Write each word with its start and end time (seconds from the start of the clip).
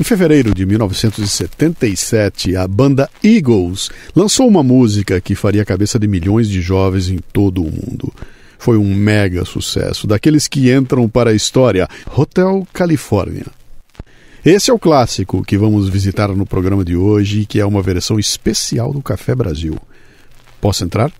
Em 0.00 0.04
fevereiro 0.04 0.54
de 0.54 0.64
1977, 0.64 2.54
a 2.54 2.68
banda 2.68 3.10
Eagles 3.22 3.90
lançou 4.14 4.46
uma 4.46 4.62
música 4.62 5.20
que 5.20 5.34
faria 5.34 5.62
a 5.62 5.64
cabeça 5.64 5.98
de 5.98 6.06
milhões 6.06 6.48
de 6.48 6.60
jovens 6.60 7.08
em 7.08 7.18
todo 7.32 7.60
o 7.60 7.64
mundo. 7.64 8.14
Foi 8.60 8.78
um 8.78 8.94
mega 8.94 9.44
sucesso, 9.44 10.06
daqueles 10.06 10.46
que 10.46 10.72
entram 10.72 11.08
para 11.08 11.30
a 11.30 11.34
história, 11.34 11.88
Hotel 12.16 12.64
California. 12.72 13.46
Esse 14.44 14.70
é 14.70 14.74
o 14.74 14.78
clássico 14.78 15.42
que 15.42 15.58
vamos 15.58 15.88
visitar 15.88 16.28
no 16.28 16.46
programa 16.46 16.84
de 16.84 16.94
hoje, 16.94 17.44
que 17.44 17.58
é 17.58 17.66
uma 17.66 17.82
versão 17.82 18.20
especial 18.20 18.92
do 18.92 19.02
Café 19.02 19.34
Brasil. 19.34 19.76
Posso 20.60 20.84
entrar? 20.84 21.10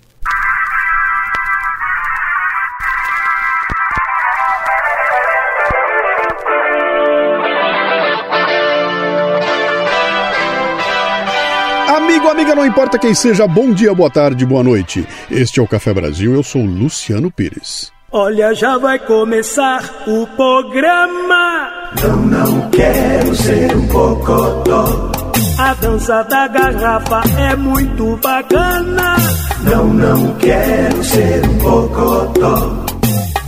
Amigo, 12.18 12.32
amiga, 12.32 12.54
não 12.56 12.66
importa 12.66 12.98
quem 12.98 13.14
seja, 13.14 13.46
bom 13.46 13.72
dia, 13.72 13.94
boa 13.94 14.10
tarde, 14.10 14.44
boa 14.44 14.64
noite. 14.64 15.06
Este 15.30 15.60
é 15.60 15.62
o 15.62 15.68
Café 15.68 15.94
Brasil, 15.94 16.34
eu 16.34 16.42
sou 16.42 16.64
Luciano 16.64 17.30
Pires. 17.30 17.92
Olha, 18.10 18.52
já 18.54 18.76
vai 18.76 18.98
começar 18.98 19.84
o 20.04 20.26
programa. 20.26 21.70
Não, 22.02 22.16
não 22.16 22.70
quero 22.70 23.36
ser 23.36 23.72
um 23.72 23.82
bocodó. 23.82 25.12
A 25.60 25.74
dança 25.74 26.24
da 26.24 26.48
garrafa 26.48 27.22
é 27.38 27.54
muito 27.54 28.16
bacana. 28.16 29.14
Não, 29.62 29.86
não 29.86 30.34
quero 30.38 31.04
ser 31.04 31.46
um 31.46 31.54
bocodó. 31.58 32.87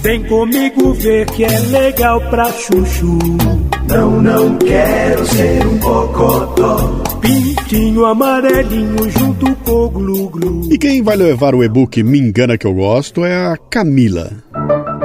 Vem 0.02 0.24
comigo 0.24 0.94
ver 0.94 1.26
que 1.26 1.44
é 1.44 1.58
legal 1.58 2.22
pra 2.30 2.50
chuchu. 2.50 3.18
Não, 3.86 4.22
não 4.22 4.56
quero 4.56 5.26
ser 5.26 5.66
um 5.66 5.76
bocodó. 5.76 7.02
Pintinho 7.20 8.06
amarelinho 8.06 9.10
junto 9.10 9.54
com 9.56 9.72
o 9.72 9.90
glu-glu. 9.90 10.72
E 10.72 10.78
quem 10.78 11.02
vai 11.02 11.16
levar 11.16 11.54
o 11.54 11.62
e-book 11.62 12.02
Me 12.02 12.18
Engana 12.18 12.56
Que 12.56 12.66
Eu 12.66 12.72
Gosto 12.72 13.26
é 13.26 13.34
a 13.34 13.58
Camila. 13.58 14.42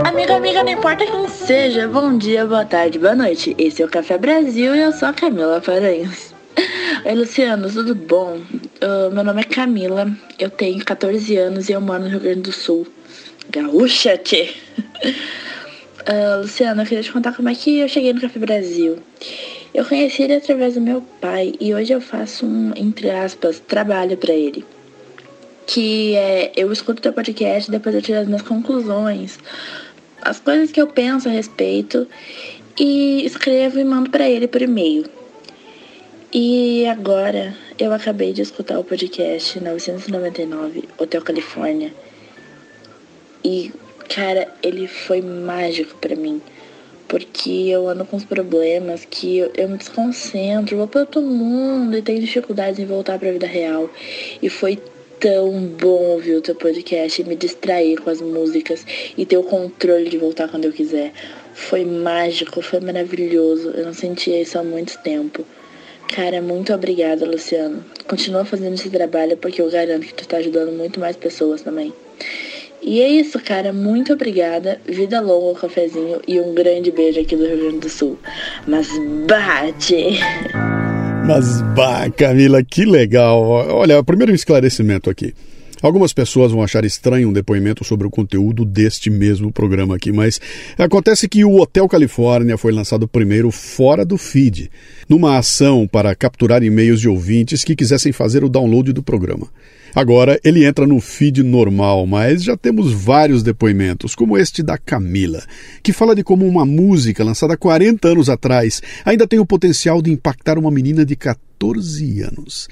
Amiga, 0.05 0.37
amiga, 0.37 0.63
não 0.63 0.71
importa 0.71 1.05
quem 1.05 1.27
seja, 1.27 1.89
bom 1.89 2.17
dia, 2.17 2.45
boa 2.45 2.63
tarde, 2.63 2.97
boa 2.97 3.15
noite. 3.15 3.53
Esse 3.57 3.81
é 3.81 3.85
o 3.85 3.89
Café 3.89 4.17
Brasil 4.17 4.73
e 4.73 4.79
eu 4.79 4.93
sou 4.93 5.09
a 5.09 5.13
Camila 5.13 5.59
Paranhos. 5.59 6.33
Oi, 7.03 7.15
Luciano, 7.15 7.69
tudo 7.69 7.93
bom? 7.93 8.37
Uh, 8.81 9.13
meu 9.13 9.25
nome 9.25 9.41
é 9.41 9.43
Camila, 9.43 10.09
eu 10.39 10.49
tenho 10.49 10.83
14 10.85 11.35
anos 11.35 11.67
e 11.67 11.73
eu 11.73 11.81
moro 11.81 12.03
no 12.03 12.09
Rio 12.09 12.21
Grande 12.21 12.41
do 12.43 12.53
Sul. 12.53 12.87
Gaúcha, 13.55 14.17
tchê! 14.17 14.49
Uh, 16.01 16.41
Luciano, 16.43 16.81
eu 16.81 16.85
queria 16.85 17.01
te 17.01 17.09
contar 17.09 17.33
como 17.33 17.47
é 17.47 17.55
que 17.55 17.79
eu 17.79 17.87
cheguei 17.87 18.11
no 18.11 18.19
Café 18.19 18.37
Brasil. 18.37 18.97
Eu 19.73 19.85
conheci 19.85 20.23
ele 20.23 20.35
através 20.35 20.73
do 20.73 20.81
meu 20.81 21.01
pai 21.21 21.53
e 21.57 21.73
hoje 21.73 21.93
eu 21.93 22.01
faço 22.01 22.45
um, 22.45 22.73
entre 22.75 23.09
aspas, 23.09 23.61
trabalho 23.61 24.17
para 24.17 24.33
ele. 24.33 24.65
Que 25.65 26.15
é, 26.15 26.51
eu 26.57 26.69
escuto 26.69 27.01
teu 27.01 27.13
podcast 27.13 27.71
depois 27.71 27.95
eu 27.95 28.01
tiro 28.01 28.19
as 28.19 28.27
minhas 28.27 28.41
conclusões, 28.41 29.39
as 30.21 30.37
coisas 30.37 30.69
que 30.69 30.81
eu 30.81 30.87
penso 30.87 31.29
a 31.29 31.31
respeito 31.31 32.05
e 32.77 33.25
escrevo 33.25 33.79
e 33.79 33.85
mando 33.85 34.09
para 34.09 34.29
ele 34.29 34.49
por 34.49 34.61
e-mail. 34.61 35.05
E 36.33 36.85
agora 36.87 37.55
eu 37.79 37.93
acabei 37.93 38.33
de 38.33 38.41
escutar 38.41 38.77
o 38.77 38.83
podcast 38.83 39.57
999, 39.61 40.89
Hotel 40.97 41.21
Califórnia. 41.21 41.93
E, 43.45 43.71
cara, 44.09 44.51
ele 44.63 44.87
foi 44.87 45.21
mágico 45.21 45.95
para 46.01 46.15
mim 46.15 46.41
porque 47.07 47.67
eu 47.69 47.87
ando 47.87 48.03
com 48.03 48.17
os 48.17 48.25
problemas 48.25 49.05
que 49.05 49.37
eu, 49.37 49.51
eu 49.55 49.69
me 49.69 49.77
desconcentro, 49.77 50.75
vou 50.75 50.87
para 50.87 51.01
outro 51.01 51.21
mundo 51.21 51.95
e 51.95 52.01
tenho 52.01 52.19
dificuldades 52.19 52.79
em 52.79 52.85
voltar 52.85 53.19
para 53.19 53.29
a 53.29 53.31
vida 53.31 53.45
real. 53.45 53.89
E 54.41 54.49
foi 54.49 54.81
tão 55.19 55.51
bom 55.67 56.03
ouvir 56.13 56.35
o 56.35 56.41
teu 56.41 56.55
podcast 56.55 57.21
e 57.21 57.25
me 57.25 57.35
distrair 57.35 57.97
com 58.01 58.09
as 58.09 58.21
músicas 58.21 58.85
e 59.17 59.25
ter 59.25 59.37
o 59.37 59.43
controle 59.43 60.09
de 60.09 60.17
voltar 60.17 60.47
quando 60.47 60.65
eu 60.65 60.73
quiser. 60.73 61.13
Foi 61.53 61.85
mágico, 61.85 62.61
foi 62.61 62.79
maravilhoso. 62.79 63.69
Eu 63.69 63.85
não 63.85 63.93
sentia 63.93 64.41
isso 64.41 64.57
há 64.57 64.63
muito 64.63 64.97
tempo. 65.03 65.45
Cara, 66.13 66.41
muito 66.41 66.73
obrigada, 66.73 67.25
Luciano. 67.25 67.85
Continua 68.07 68.45
fazendo 68.45 68.73
esse 68.73 68.89
trabalho 68.89 69.37
porque 69.37 69.61
eu 69.61 69.69
garanto 69.69 70.05
que 70.05 70.13
tu 70.13 70.27
tá 70.27 70.37
ajudando 70.37 70.71
muito 70.71 70.99
mais 70.99 71.15
pessoas 71.15 71.61
também. 71.61 71.93
E 72.85 73.01
é 73.01 73.09
isso, 73.09 73.39
cara. 73.39 73.73
Muito 73.73 74.13
obrigada. 74.13 74.79
Vida 74.85 75.19
longa 75.19 75.59
cafezinho 75.59 76.21
e 76.27 76.39
um 76.39 76.53
grande 76.53 76.91
beijo 76.91 77.19
aqui 77.19 77.35
do 77.35 77.43
Rio 77.43 77.57
Grande 77.57 77.79
do 77.79 77.89
Sul. 77.89 78.19
Mas 78.67 78.87
bate! 79.27 80.19
Mas, 81.25 81.61
bah, 81.75 82.07
Camila, 82.15 82.63
que 82.63 82.85
legal. 82.85 83.41
Olha, 83.41 84.03
primeiro 84.03 84.31
um 84.31 84.35
esclarecimento 84.35 85.09
aqui. 85.09 85.33
Algumas 85.81 86.13
pessoas 86.13 86.51
vão 86.51 86.63
achar 86.63 86.85
estranho 86.85 87.29
um 87.29 87.33
depoimento 87.33 87.83
sobre 87.83 88.07
o 88.07 88.09
conteúdo 88.09 88.63
deste 88.63 89.09
mesmo 89.09 89.51
programa 89.51 89.95
aqui, 89.95 90.11
mas 90.11 90.39
acontece 90.77 91.27
que 91.27 91.43
o 91.43 91.59
Hotel 91.59 91.87
Califórnia 91.87 92.57
foi 92.57 92.71
lançado 92.71 93.07
primeiro 93.07 93.51
fora 93.51 94.05
do 94.05 94.17
feed, 94.17 94.71
numa 95.07 95.37
ação 95.37 95.87
para 95.87 96.15
capturar 96.15 96.63
e-mails 96.63 97.01
de 97.01 97.09
ouvintes 97.09 97.63
que 97.63 97.75
quisessem 97.75 98.11
fazer 98.11 98.43
o 98.43 98.49
download 98.49 98.93
do 98.93 99.03
programa. 99.03 99.47
Agora 99.93 100.39
ele 100.43 100.65
entra 100.65 100.85
no 100.85 100.99
feed 100.99 101.41
normal, 101.43 102.05
mas 102.05 102.43
já 102.43 102.57
temos 102.57 102.91
vários 102.91 103.43
depoimentos, 103.43 104.13
como 104.13 104.37
este 104.37 104.61
da 104.61 104.77
Camila, 104.77 105.41
que 105.81 105.93
fala 105.93 106.13
de 106.13 106.23
como 106.23 106.45
uma 106.45 106.65
música 106.65 107.23
lançada 107.23 107.55
40 107.55 108.07
anos 108.09 108.29
atrás 108.29 108.81
ainda 109.05 109.25
tem 109.25 109.39
o 109.39 109.45
potencial 109.45 110.01
de 110.01 110.11
impactar 110.11 110.57
uma 110.57 110.69
menina 110.69 111.05
de 111.05 111.15
14 111.15 112.21
anos. 112.23 112.67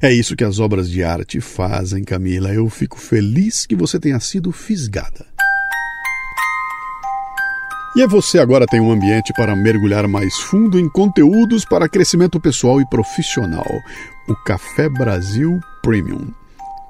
É 0.00 0.12
isso 0.12 0.36
que 0.36 0.44
as 0.44 0.58
obras 0.58 0.90
de 0.90 1.02
arte 1.02 1.40
fazem, 1.40 2.04
Camila. 2.04 2.52
Eu 2.52 2.68
fico 2.68 2.98
feliz 2.98 3.64
que 3.64 3.74
você 3.74 3.98
tenha 3.98 4.20
sido 4.20 4.52
fisgada. 4.52 5.26
E 7.96 8.02
é 8.02 8.06
você 8.06 8.38
agora 8.38 8.66
tem 8.66 8.78
um 8.78 8.92
ambiente 8.92 9.32
para 9.32 9.56
mergulhar 9.56 10.06
mais 10.06 10.36
fundo 10.36 10.78
em 10.78 10.86
conteúdos 10.86 11.64
para 11.64 11.88
crescimento 11.88 12.38
pessoal 12.38 12.78
e 12.78 12.86
profissional. 12.90 13.64
O 14.28 14.34
Café 14.44 14.86
Brasil 14.86 15.58
Premium. 15.82 16.30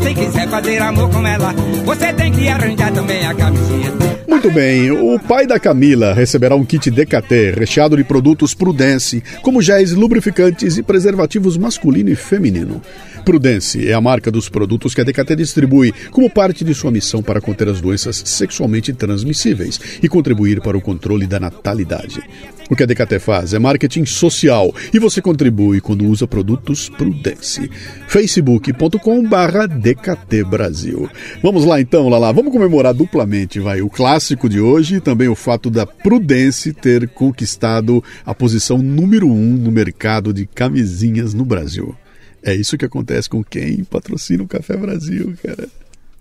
Se 0.04 0.12
quiser 0.12 0.47
fazer 0.50 0.82
amor 0.82 1.09
com 1.09 1.26
ela, 1.26 1.54
você 1.82 2.12
tem 2.12 2.31
que 2.31 2.47
arranjar 2.47 2.92
também 2.92 3.25
a 3.25 3.34
camisinha. 3.34 3.91
Muito 4.28 4.50
bem, 4.50 4.91
o 4.91 5.19
pai 5.19 5.47
da 5.47 5.59
Camila 5.59 6.12
receberá 6.12 6.54
um 6.54 6.62
kit 6.62 6.91
DKT 6.91 7.54
recheado 7.56 7.97
de 7.97 8.04
produtos 8.04 8.53
Prudence, 8.53 9.22
como 9.41 9.62
géis 9.62 9.93
lubrificantes 9.93 10.76
e 10.76 10.82
preservativos 10.82 11.56
masculino 11.56 12.10
e 12.10 12.14
feminino. 12.14 12.82
Prudence 13.25 13.88
é 13.88 13.94
a 13.94 14.00
marca 14.03 14.31
dos 14.31 14.50
produtos 14.50 14.94
que 14.94 15.00
a 15.00 15.04
DKT 15.04 15.37
distribui 15.37 15.94
como 16.10 16.28
parte 16.28 16.62
de 16.62 16.75
sua 16.75 16.91
missão 16.91 17.22
para 17.22 17.41
conter 17.41 17.70
as 17.70 17.81
doenças 17.81 18.22
sexualmente 18.26 18.93
transmissíveis 18.93 19.81
e 20.03 20.09
contribuir 20.10 20.60
para 20.60 20.76
o 20.76 20.82
controle 20.82 21.26
da 21.26 21.41
natalidade. 21.41 22.22
O 22.70 22.75
que 22.75 22.82
a 22.82 22.86
DKT 22.86 23.19
faz 23.19 23.52
é 23.52 23.58
marketing 23.58 24.06
social 24.06 24.75
e 24.93 24.99
você 24.99 25.20
contribui 25.20 25.81
quando 25.81 26.06
usa 26.06 26.26
produtos 26.26 26.88
Prudence. 26.88 27.70
facebook.com 28.08 29.22
barra 29.28 29.66
DKT 29.66 30.44
Brasil. 30.44 31.08
Vamos 31.43 31.64
lá 31.64 31.81
então, 31.81 32.08
Lala, 32.08 32.32
vamos 32.32 32.52
comemorar 32.52 32.94
duplamente, 32.94 33.61
vai, 33.61 33.82
o 33.82 33.90
clássico 33.90 34.49
de 34.49 34.61
hoje 34.61 34.96
e 34.96 35.00
também 35.00 35.28
o 35.28 35.34
fato 35.34 35.70
da 35.70 35.84
Prudence 35.84 36.72
ter 36.72 37.08
conquistado 37.08 38.02
a 38.25 38.34
posição 38.34 38.78
número 38.78 39.28
um 39.28 39.56
no 39.56 39.70
mercado 39.70 40.32
de 40.32 40.46
camisinhas 40.46 41.34
no 41.34 41.44
Brasil. 41.44 41.94
É 42.43 42.55
isso 42.55 42.78
que 42.78 42.84
acontece 42.84 43.28
com 43.28 43.43
quem 43.43 43.84
patrocina 43.84 44.43
o 44.43 44.49
Café 44.49 44.76
Brasil, 44.76 45.34
cara. 45.43 45.69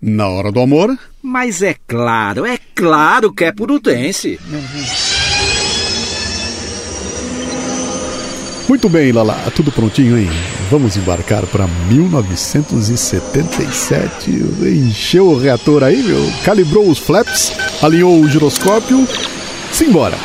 Na 0.00 0.28
hora 0.28 0.52
do 0.52 0.60
amor. 0.60 0.98
Mas 1.22 1.62
é 1.62 1.76
claro, 1.86 2.44
é 2.44 2.58
claro 2.74 3.32
que 3.32 3.44
é 3.44 3.52
Prudence. 3.52 4.38
Muito 8.66 8.88
bem, 8.88 9.12
Lala, 9.12 9.34
tudo 9.54 9.70
prontinho, 9.70 10.18
hein? 10.18 10.30
Vamos 10.70 10.96
embarcar 10.96 11.44
para 11.46 11.66
1977. 11.66 14.30
Encheu 14.30 15.28
o 15.28 15.38
reator 15.38 15.84
aí, 15.84 16.02
meu? 16.02 16.26
Calibrou 16.44 16.88
os 16.88 16.98
flaps, 16.98 17.52
alinhou 17.82 18.18
o 18.18 18.26
giroscópio. 18.28 19.06
Simbora! 19.70 20.16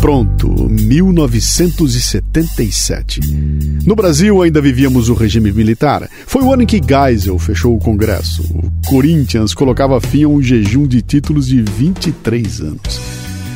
Pronto 0.00 0.33
1977. 0.84 3.20
No 3.84 3.96
Brasil 3.96 4.42
ainda 4.42 4.60
vivíamos 4.60 5.08
o 5.08 5.14
regime 5.14 5.50
militar. 5.50 6.08
Foi 6.26 6.42
o 6.42 6.52
ano 6.52 6.62
em 6.62 6.66
que 6.66 6.80
Geisel 6.80 7.38
fechou 7.38 7.74
o 7.74 7.80
Congresso. 7.80 8.42
O 8.42 8.70
Corinthians 8.86 9.54
colocava 9.54 9.98
fim 10.00 10.24
a 10.24 10.28
um 10.28 10.42
jejum 10.42 10.86
de 10.86 11.00
títulos 11.00 11.46
de 11.46 11.62
23 11.62 12.60
anos. 12.60 13.00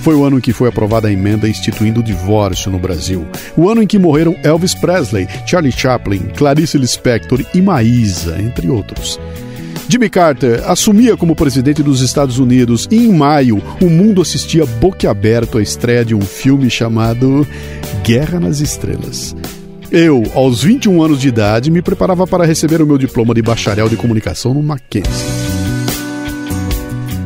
Foi 0.02 0.14
o 0.14 0.24
ano 0.24 0.38
em 0.38 0.40
que 0.40 0.52
foi 0.52 0.68
aprovada 0.68 1.08
a 1.08 1.12
emenda 1.12 1.48
instituindo 1.48 2.00
o 2.00 2.02
divórcio 2.02 2.70
no 2.70 2.78
Brasil. 2.78 3.26
O 3.56 3.68
ano 3.68 3.82
em 3.82 3.86
que 3.86 3.98
morreram 3.98 4.36
Elvis 4.42 4.74
Presley, 4.74 5.28
Charlie 5.46 5.72
Chaplin, 5.72 6.20
Clarice 6.36 6.78
Lispector 6.78 7.44
e 7.52 7.60
Maísa, 7.60 8.40
entre 8.40 8.70
outros. 8.70 9.20
Jimmy 9.88 10.10
Carter 10.10 10.62
assumia 10.66 11.16
como 11.16 11.34
presidente 11.34 11.82
dos 11.82 12.02
Estados 12.02 12.38
Unidos 12.38 12.86
e 12.90 13.06
em 13.06 13.12
maio 13.12 13.62
o 13.80 13.88
mundo 13.88 14.20
assistia 14.20 14.66
boquiaberto 14.66 15.56
à 15.56 15.62
estreia 15.62 16.04
de 16.04 16.14
um 16.14 16.20
filme 16.20 16.68
chamado 16.68 17.46
Guerra 18.04 18.38
nas 18.38 18.60
Estrelas. 18.60 19.34
Eu, 19.90 20.22
aos 20.34 20.62
21 20.62 21.02
anos 21.02 21.18
de 21.18 21.28
idade, 21.28 21.70
me 21.70 21.80
preparava 21.80 22.26
para 22.26 22.44
receber 22.44 22.82
o 22.82 22.86
meu 22.86 22.98
diploma 22.98 23.32
de 23.32 23.40
bacharel 23.40 23.88
de 23.88 23.96
comunicação 23.96 24.52
no 24.52 24.62
Mackenzie. 24.62 25.47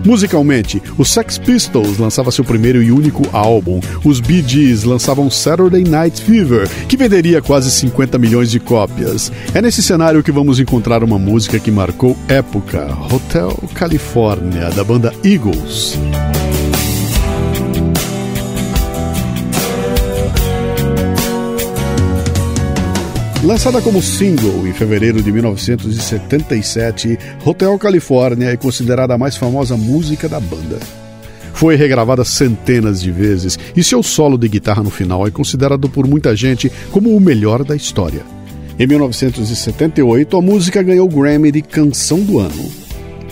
Musicalmente, 0.04 0.82
os 0.98 1.10
Sex 1.10 1.38
Pistols 1.38 1.98
lançava 1.98 2.30
seu 2.30 2.44
primeiro 2.44 2.82
e 2.82 2.90
único 2.90 3.22
álbum. 3.32 3.80
Os 4.04 4.20
Bee 4.20 4.44
Gees 4.46 4.84
lançavam 4.84 5.30
Saturday 5.30 5.84
Night 5.84 6.22
Fever, 6.22 6.68
que 6.88 6.96
venderia 6.96 7.40
quase 7.40 7.70
50 7.70 8.18
milhões 8.18 8.50
de 8.50 8.58
cópias. 8.58 9.32
É 9.54 9.62
nesse 9.62 9.82
cenário 9.82 10.22
que 10.22 10.32
vamos 10.32 10.58
encontrar 10.58 11.04
uma 11.04 11.18
música 11.18 11.58
que 11.58 11.70
marcou 11.70 12.16
época, 12.28 12.88
Hotel 13.12 13.56
California, 13.74 14.70
da 14.70 14.84
banda 14.84 15.12
Eagles. 15.24 15.98
Lançada 23.44 23.82
como 23.82 24.00
single 24.00 24.68
em 24.68 24.72
fevereiro 24.72 25.20
de 25.20 25.32
1977, 25.32 27.18
Hotel 27.44 27.76
California 27.76 28.50
é 28.50 28.56
considerada 28.56 29.14
a 29.14 29.18
mais 29.18 29.36
famosa 29.36 29.76
música 29.76 30.28
da 30.28 30.38
banda. 30.38 30.78
Foi 31.52 31.74
regravada 31.74 32.24
centenas 32.24 33.02
de 33.02 33.10
vezes 33.10 33.58
e 33.76 33.82
seu 33.82 34.00
solo 34.00 34.38
de 34.38 34.48
guitarra 34.48 34.84
no 34.84 34.90
final 34.90 35.26
é 35.26 35.30
considerado 35.32 35.88
por 35.88 36.06
muita 36.06 36.36
gente 36.36 36.70
como 36.92 37.16
o 37.16 37.20
melhor 37.20 37.64
da 37.64 37.74
história. 37.74 38.22
Em 38.78 38.86
1978, 38.86 40.36
a 40.36 40.40
música 40.40 40.80
ganhou 40.80 41.08
o 41.08 41.10
Grammy 41.10 41.50
de 41.50 41.62
Canção 41.62 42.20
do 42.20 42.38
Ano. 42.38 42.70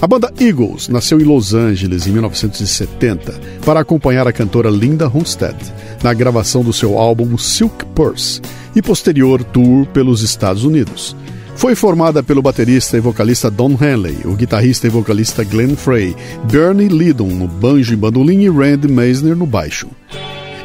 A 0.02 0.08
banda 0.08 0.32
Eagles 0.40 0.88
nasceu 0.88 1.20
em 1.20 1.24
Los 1.24 1.54
Angeles 1.54 2.08
em 2.08 2.10
1970 2.10 3.40
para 3.64 3.78
acompanhar 3.78 4.26
a 4.26 4.32
cantora 4.32 4.70
Linda 4.70 5.06
Ronstadt 5.06 5.56
na 6.02 6.12
gravação 6.12 6.64
do 6.64 6.72
seu 6.72 6.98
álbum 6.98 7.38
Silk 7.38 7.84
Purse 7.94 8.40
e 8.74 8.82
posterior 8.82 9.42
tour 9.44 9.86
pelos 9.86 10.22
Estados 10.22 10.64
Unidos. 10.64 11.16
Foi 11.56 11.74
formada 11.74 12.22
pelo 12.22 12.40
baterista 12.40 12.96
e 12.96 13.00
vocalista 13.00 13.50
Don 13.50 13.76
Henley, 13.80 14.20
o 14.24 14.34
guitarrista 14.34 14.86
e 14.86 14.90
vocalista 14.90 15.44
Glenn 15.44 15.76
Frey, 15.76 16.16
Bernie 16.50 16.88
Lydon 16.88 17.28
no 17.28 17.46
banjo 17.46 17.92
e 17.92 17.96
bandolim 17.96 18.42
e 18.42 18.48
Randy 18.48 18.88
Meisner 18.88 19.36
no 19.36 19.46
baixo. 19.46 19.88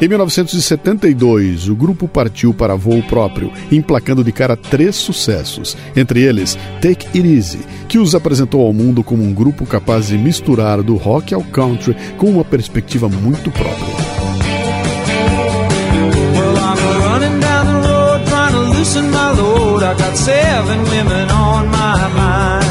Em 0.01 0.09
1972, 0.09 1.69
o 1.69 1.75
grupo 1.75 2.05
partiu 2.05 2.53
para 2.53 2.75
voo 2.75 3.01
próprio, 3.03 3.51
emplacando 3.71 4.25
de 4.25 4.31
cara 4.31 4.57
três 4.57 4.95
sucessos, 4.95 5.77
entre 5.95 6.21
eles 6.21 6.57
Take 6.81 7.07
It 7.17 7.27
Easy, 7.27 7.59
que 7.87 7.97
os 7.97 8.13
apresentou 8.13 8.65
ao 8.65 8.73
mundo 8.73 9.03
como 9.03 9.23
um 9.23 9.33
grupo 9.33 9.65
capaz 9.65 10.07
de 10.07 10.17
misturar 10.17 10.83
do 10.83 10.95
rock 10.95 11.33
ao 11.33 11.43
country 11.43 11.95
com 12.17 12.29
uma 12.29 12.43
perspectiva 12.43 13.07
muito 13.07 13.49
própria. 13.51 14.24
Got 20.15 20.23
seven 20.23 20.83
women 20.83 21.29
on 21.31 21.67
my 21.67 22.07
mind. 22.15 22.65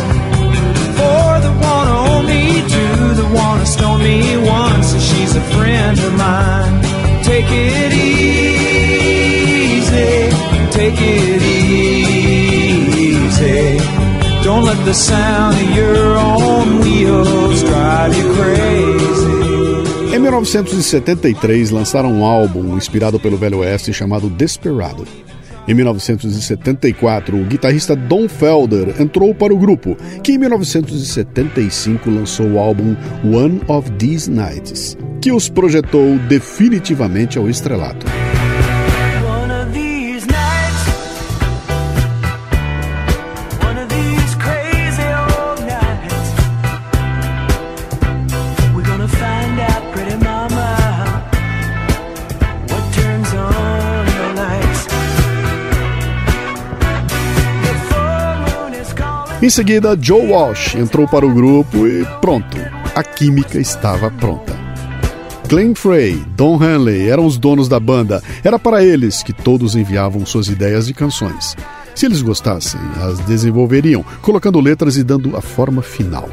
Four 0.96 1.40
that 1.44 1.56
wanna 1.62 1.96
own 2.10 2.24
me, 2.26 2.62
two 2.62 3.14
that 3.18 3.30
wanna 3.34 3.66
stone 3.66 4.02
me, 4.02 4.36
one 4.36 4.82
so 4.82 4.98
she's 4.98 5.36
a 5.36 5.40
friend 5.54 5.98
of 5.98 6.12
mine. 6.14 6.82
Take 7.22 7.46
it 7.50 7.92
easy, 7.92 8.40
take 10.70 11.00
it 11.00 11.42
easy. 11.42 12.04
Don't 14.42 14.64
let 14.64 14.84
the 14.84 14.94
sound 14.94 15.56
of 15.56 15.70
your 15.76 16.16
own 16.16 16.80
wheels 16.80 17.62
drive 17.62 18.16
you 18.16 18.34
crazy. 18.34 19.34
Em 20.14 20.18
1973, 20.20 21.70
lançaram 21.70 22.12
um 22.12 22.24
álbum 22.24 22.76
inspirado 22.76 23.18
pelo 23.18 23.36
Velho 23.36 23.58
Oeste 23.58 23.92
chamado 23.92 24.30
Desperado. 24.30 25.04
Em 25.66 25.72
1974, 25.72 27.36
o 27.36 27.44
guitarrista 27.44 27.96
Don 27.96 28.28
Felder 28.28 29.00
entrou 29.00 29.34
para 29.34 29.54
o 29.54 29.58
grupo, 29.58 29.96
que 30.22 30.32
em 30.32 30.38
1975 30.38 32.10
lançou 32.10 32.46
o 32.52 32.58
álbum 32.58 32.94
One 33.24 33.60
of 33.66 33.90
These 33.92 34.30
Nights, 34.30 34.96
que 35.22 35.32
os 35.32 35.48
projetou 35.48 36.18
definitivamente 36.28 37.38
ao 37.38 37.48
estrelato. 37.48 38.23
Em 59.44 59.50
seguida, 59.50 59.94
Joe 60.00 60.28
Walsh 60.28 60.74
entrou 60.74 61.06
para 61.06 61.26
o 61.26 61.34
grupo 61.34 61.86
e 61.86 62.02
pronto, 62.18 62.56
a 62.94 63.04
química 63.04 63.60
estava 63.60 64.10
pronta. 64.10 64.58
Glenn 65.46 65.74
Frey, 65.74 66.14
Don 66.34 66.56
Henley 66.56 67.10
eram 67.10 67.26
os 67.26 67.36
donos 67.36 67.68
da 67.68 67.78
banda. 67.78 68.22
Era 68.42 68.58
para 68.58 68.82
eles 68.82 69.22
que 69.22 69.34
todos 69.34 69.76
enviavam 69.76 70.24
suas 70.24 70.48
ideias 70.48 70.86
de 70.86 70.94
canções. 70.94 71.54
Se 71.94 72.06
eles 72.06 72.22
gostassem, 72.22 72.80
as 73.02 73.18
desenvolveriam, 73.26 74.02
colocando 74.22 74.58
letras 74.60 74.96
e 74.96 75.04
dando 75.04 75.36
a 75.36 75.42
forma 75.42 75.82
final. 75.82 76.26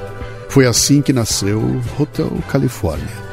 Foi 0.47 0.65
assim 0.65 1.01
que 1.01 1.11
nasceu 1.11 1.61
Hotel 1.99 2.31
California. 2.47 3.30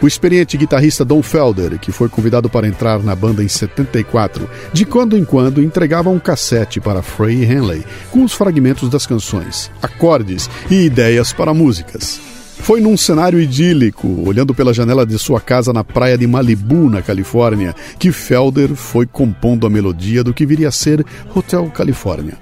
O 0.00 0.06
experiente 0.06 0.58
guitarrista 0.58 1.06
Don 1.06 1.22
Felder, 1.22 1.78
que 1.78 1.90
foi 1.90 2.08
convidado 2.08 2.50
para 2.50 2.68
entrar 2.68 3.02
na 3.02 3.14
banda 3.14 3.42
em 3.42 3.48
74, 3.48 4.48
de 4.70 4.84
quando 4.84 5.16
em 5.16 5.24
quando 5.24 5.62
entregava 5.62 6.10
um 6.10 6.18
cassete 6.18 6.80
para 6.80 7.00
Frey 7.00 7.44
Henley 7.44 7.82
com 8.10 8.22
os 8.22 8.34
fragmentos 8.34 8.90
das 8.90 9.06
canções, 9.06 9.70
acordes 9.82 10.50
e 10.70 10.84
ideias 10.84 11.32
para 11.32 11.54
músicas. 11.54 12.20
Foi 12.58 12.78
num 12.80 12.96
cenário 12.96 13.40
idílico, 13.40 14.22
olhando 14.26 14.54
pela 14.54 14.74
janela 14.74 15.06
de 15.06 15.18
sua 15.18 15.40
casa 15.40 15.72
na 15.72 15.82
praia 15.82 16.18
de 16.18 16.26
Malibu, 16.26 16.90
na 16.90 17.00
Califórnia, 17.00 17.74
que 17.98 18.12
Felder 18.12 18.74
foi 18.74 19.06
compondo 19.06 19.66
a 19.66 19.70
melodia 19.70 20.22
do 20.22 20.34
que 20.34 20.44
viria 20.44 20.68
a 20.68 20.72
ser 20.72 21.04
Hotel 21.34 21.70
California. 21.70 22.34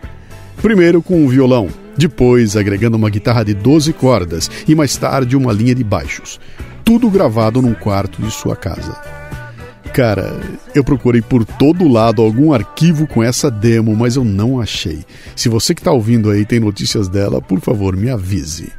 Primeiro 0.61 1.01
com 1.03 1.25
um 1.25 1.29
violão, 1.29 1.69
depois 1.97 2.57
agregando 2.57 2.97
uma 2.97 3.11
guitarra 3.11 3.45
de 3.45 3.55
12 3.55 3.93
cordas 3.93 4.51
e 4.67 4.75
mais 4.75 4.97
tarde 4.97 5.37
uma 5.37 5.53
linha 5.53 5.75
de 5.75 5.85
baixos 5.85 6.41
tudo 6.85 7.11
gravado 7.11 7.63
num 7.63 7.75
quarto 7.75 8.21
de 8.21 8.31
sua 8.31 8.55
casa. 8.55 8.95
Cara, 9.95 10.41
eu 10.75 10.83
procurei 10.83 11.23
por 11.23 11.45
todo 11.45 11.89
lado 11.89 12.21
algum 12.21 12.53
arquivo 12.53 13.07
com 13.07 13.23
essa 13.23 13.51
demo, 13.51 13.97
mas 13.97 14.17
eu 14.17 14.25
não 14.25 14.61
achei. 14.61 15.05
Se 15.37 15.49
você 15.49 15.75
que 15.75 15.81
está 15.81 15.93
ouvindo 15.93 16.31
aí 16.31 16.45
tem 16.45 16.59
notícias 16.59 17.09
dela, 17.09 17.41
por 17.41 17.61
favor, 17.61 17.97
me 17.97 18.11
avise. 18.11 18.73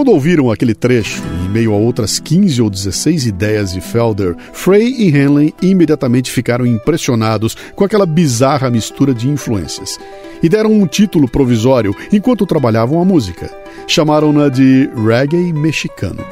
Quando 0.00 0.12
ouviram 0.12 0.50
aquele 0.50 0.74
trecho, 0.74 1.22
em 1.44 1.50
meio 1.50 1.74
a 1.74 1.76
outras 1.76 2.18
15 2.18 2.62
ou 2.62 2.70
16 2.70 3.26
ideias 3.26 3.74
de 3.74 3.82
Felder, 3.82 4.34
Frey 4.50 4.94
e 4.96 5.14
Henley 5.14 5.54
imediatamente 5.60 6.30
ficaram 6.30 6.64
impressionados 6.64 7.54
com 7.76 7.84
aquela 7.84 8.06
bizarra 8.06 8.70
mistura 8.70 9.12
de 9.12 9.28
influências 9.28 9.98
e 10.42 10.48
deram 10.48 10.72
um 10.72 10.86
título 10.86 11.28
provisório 11.28 11.94
enquanto 12.10 12.46
trabalhavam 12.46 12.98
a 12.98 13.04
música. 13.04 13.50
Chamaram-na 13.86 14.48
de 14.48 14.88
reggae 15.06 15.52
mexicano. 15.52 16.24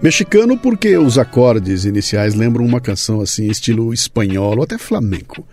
Mexicano 0.00 0.56
porque 0.56 0.96
os 0.96 1.18
acordes 1.18 1.84
iniciais 1.84 2.36
lembram 2.36 2.64
uma 2.64 2.80
canção 2.80 3.20
assim, 3.20 3.48
estilo 3.48 3.92
espanhol 3.92 4.58
ou 4.58 4.62
até 4.62 4.78
flamenco. 4.78 5.44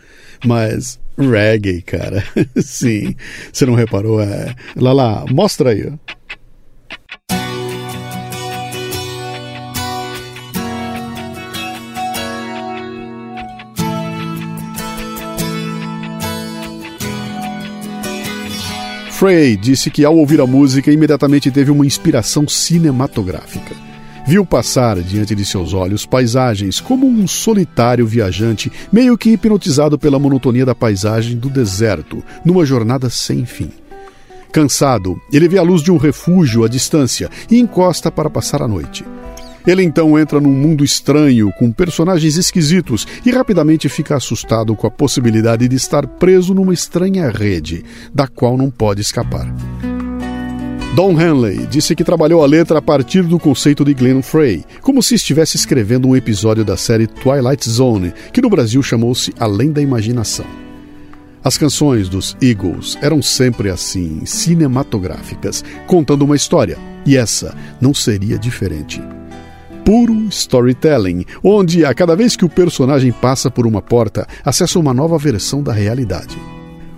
Mas 0.45 0.99
reggae, 1.17 1.81
cara. 1.81 2.23
Sim, 2.61 3.15
você 3.51 3.65
não 3.65 3.73
reparou? 3.73 4.21
É... 4.21 4.53
Lala, 4.75 5.25
mostra 5.31 5.71
aí. 5.71 5.91
Frey 19.25 19.57
disse 19.57 19.89
que 19.89 20.05
ao 20.05 20.15
ouvir 20.15 20.39
a 20.39 20.45
música 20.45 20.91
imediatamente 20.91 21.49
teve 21.49 21.71
uma 21.71 21.83
inspiração 21.83 22.47
cinematográfica. 22.47 23.73
Viu 24.27 24.45
passar 24.45 25.01
diante 25.01 25.33
de 25.33 25.43
seus 25.43 25.73
olhos 25.73 26.05
paisagens 26.05 26.79
como 26.79 27.07
um 27.07 27.27
solitário 27.27 28.05
viajante, 28.05 28.71
meio 28.93 29.17
que 29.17 29.31
hipnotizado 29.31 29.97
pela 29.97 30.19
monotonia 30.19 30.63
da 30.63 30.75
paisagem 30.75 31.35
do 31.37 31.49
deserto, 31.49 32.23
numa 32.45 32.63
jornada 32.67 33.09
sem 33.09 33.47
fim. 33.47 33.71
Cansado, 34.51 35.19
ele 35.33 35.47
vê 35.47 35.57
a 35.57 35.63
luz 35.63 35.81
de 35.81 35.91
um 35.91 35.97
refúgio 35.97 36.63
à 36.63 36.67
distância 36.67 37.27
e 37.49 37.57
encosta 37.57 38.11
para 38.11 38.29
passar 38.29 38.61
a 38.61 38.67
noite. 38.67 39.03
Ele 39.65 39.83
então 39.83 40.17
entra 40.17 40.39
num 40.39 40.51
mundo 40.51 40.83
estranho, 40.83 41.51
com 41.57 41.71
personagens 41.71 42.37
esquisitos, 42.37 43.07
e 43.25 43.31
rapidamente 43.31 43.89
fica 43.89 44.15
assustado 44.15 44.75
com 44.75 44.85
a 44.85 44.91
possibilidade 44.91 45.67
de 45.67 45.75
estar 45.75 46.05
preso 46.05 46.53
numa 46.53 46.73
estranha 46.73 47.29
rede, 47.29 47.83
da 48.13 48.27
qual 48.27 48.57
não 48.57 48.69
pode 48.69 49.01
escapar. 49.01 49.51
Don 50.95 51.19
Henley 51.19 51.67
disse 51.67 51.93
que 51.93 52.05
trabalhou 52.05 52.41
a 52.41 52.47
letra 52.47 52.79
a 52.79 52.81
partir 52.81 53.23
do 53.23 53.37
conceito 53.37 53.83
de 53.83 53.93
Glenn 53.93 54.21
Frey, 54.21 54.63
como 54.81 55.03
se 55.03 55.15
estivesse 55.15 55.57
escrevendo 55.57 56.07
um 56.07 56.15
episódio 56.15 56.63
da 56.63 56.77
série 56.77 57.07
Twilight 57.07 57.69
Zone, 57.69 58.13
que 58.31 58.41
no 58.41 58.49
Brasil 58.49 58.81
chamou-se 58.81 59.33
Além 59.37 59.71
da 59.71 59.81
Imaginação. 59.81 60.45
As 61.43 61.57
canções 61.57 62.07
dos 62.07 62.37
Eagles 62.41 62.97
eram 63.01 63.21
sempre 63.21 63.69
assim, 63.69 64.25
cinematográficas, 64.25 65.65
contando 65.85 66.23
uma 66.23 66.35
história, 66.35 66.77
e 67.05 67.17
essa 67.17 67.55
não 67.81 67.93
seria 67.93 68.39
diferente 68.39 69.01
puro 69.85 70.27
storytelling, 70.29 71.23
onde 71.43 71.85
a 71.85 71.93
cada 71.93 72.15
vez 72.15 72.35
que 72.35 72.43
o 72.43 72.49
personagem 72.49 73.11
passa 73.11 73.51
por 73.51 73.67
uma 73.67 73.83
porta, 73.83 74.27
acessa 74.43 74.79
uma 74.79 74.93
nova 74.93 75.17
versão 75.19 75.61
da 75.61 75.71
realidade. 75.71 76.35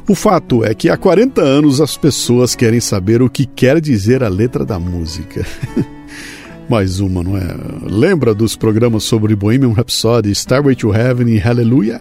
O 0.10 0.16
fato 0.16 0.64
é 0.64 0.74
que 0.74 0.90
há 0.90 0.96
40 0.96 1.42
anos 1.42 1.82
as 1.82 1.98
pessoas 1.98 2.56
querem 2.56 2.80
saber 2.80 3.22
o 3.22 3.30
que 3.30 3.46
quer 3.46 3.82
dizer 3.82 4.24
a 4.24 4.30
letra 4.30 4.64
da 4.64 4.80
música. 4.80 5.46
Mais 6.70 7.02
uma, 7.02 7.22
não 7.22 7.38
é? 7.38 7.56
Lembra 7.84 8.34
dos 8.34 8.56
programas 8.56 9.04
sobre 9.04 9.36
Bohemian 9.36 9.74
Rhapsody, 9.74 10.32
Starway 10.32 10.76
to 10.76 10.94
Heaven 10.94 11.28
e 11.28 11.38
Hallelujah? 11.38 12.00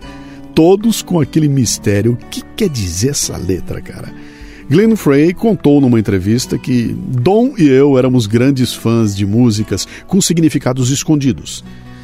Todos 0.55 1.03
com 1.03 1.21
aquele 1.21 1.49
mistério. 1.49 2.13
O 2.13 2.17
que 2.17 2.43
quer 2.57 2.69
dizer 2.69 3.11
essa 3.11 3.37
letra, 3.37 3.81
cara? 3.81 4.13
Glenn 4.69 4.97
Frey 4.97 5.33
contou 5.33 5.81
numa 5.81 5.99
entrevista 5.99 6.59
que 6.59 6.93
Dom 6.93 7.55
e 7.57 7.69
eu 7.69 7.97
éramos 7.97 8.27
grandes 8.27 8.75
fãs 8.75 9.17
de 9.17 9.25
músicas 9.25 9.87
com 10.09 10.21
significados 10.21 10.91
escondidos. 10.91 11.63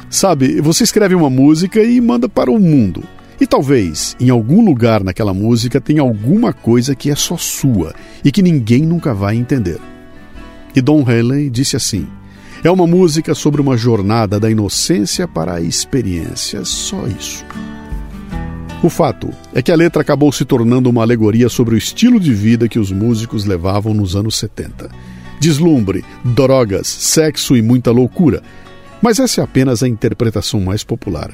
Sabe, 0.09 0.61
você 0.61 0.83
escreve 0.83 1.13
uma 1.13 1.29
música 1.29 1.83
e 1.83 1.99
manda 1.99 2.29
para 2.29 2.49
o 2.49 2.59
mundo. 2.59 3.03
E 3.41 3.45
talvez, 3.45 4.15
em 4.19 4.29
algum 4.29 4.63
lugar 4.63 5.03
naquela 5.03 5.33
música, 5.33 5.81
tenha 5.81 6.01
alguma 6.01 6.53
coisa 6.53 6.95
que 6.95 7.09
é 7.09 7.15
só 7.15 7.35
sua 7.35 7.93
e 8.23 8.31
que 8.31 8.41
ninguém 8.41 8.83
nunca 8.83 9.13
vai 9.13 9.35
entender. 9.35 9.79
E 10.73 10.79
Don 10.79 11.01
Henley 11.01 11.49
disse 11.49 11.75
assim: 11.75 12.07
é 12.63 12.71
uma 12.71 12.87
música 12.87 13.35
sobre 13.35 13.59
uma 13.59 13.75
jornada 13.75 14.39
da 14.39 14.49
inocência 14.49 15.27
para 15.27 15.55
a 15.55 15.61
experiência, 15.61 16.63
só 16.63 17.05
isso. 17.07 17.43
O 18.83 18.89
fato 18.89 19.29
é 19.53 19.61
que 19.61 19.71
a 19.71 19.77
letra 19.77 20.01
acabou 20.01 20.29
se 20.29 20.43
tornando 20.43 20.89
uma 20.89 21.03
alegoria 21.03 21.47
sobre 21.47 21.73
o 21.73 21.77
estilo 21.77 22.19
de 22.19 22.33
vida 22.33 22.67
que 22.67 22.77
os 22.77 22.91
músicos 22.91 23.45
levavam 23.45 23.93
nos 23.93 24.13
anos 24.13 24.35
70. 24.35 24.89
Deslumbre, 25.39 26.03
drogas, 26.21 26.85
sexo 26.87 27.55
e 27.55 27.61
muita 27.61 27.91
loucura. 27.91 28.43
Mas 29.01 29.19
essa 29.19 29.39
é 29.39 29.43
apenas 29.45 29.81
a 29.81 29.87
interpretação 29.87 30.59
mais 30.59 30.83
popular. 30.83 31.31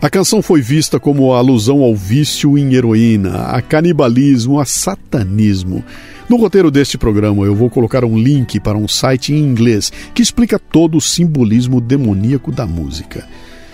A 0.00 0.08
canção 0.08 0.40
foi 0.40 0.62
vista 0.62 0.98
como 0.98 1.34
alusão 1.34 1.82
ao 1.82 1.94
vício 1.94 2.56
em 2.56 2.72
heroína, 2.72 3.48
a 3.48 3.60
canibalismo, 3.60 4.58
a 4.58 4.64
satanismo. 4.64 5.84
No 6.26 6.38
roteiro 6.38 6.70
deste 6.70 6.96
programa 6.96 7.44
eu 7.44 7.54
vou 7.54 7.68
colocar 7.68 8.02
um 8.02 8.18
link 8.18 8.60
para 8.60 8.78
um 8.78 8.88
site 8.88 9.30
em 9.34 9.38
inglês 9.38 9.92
que 10.14 10.22
explica 10.22 10.58
todo 10.58 10.96
o 10.96 11.02
simbolismo 11.02 11.82
demoníaco 11.82 12.50
da 12.50 12.64
música. 12.64 13.26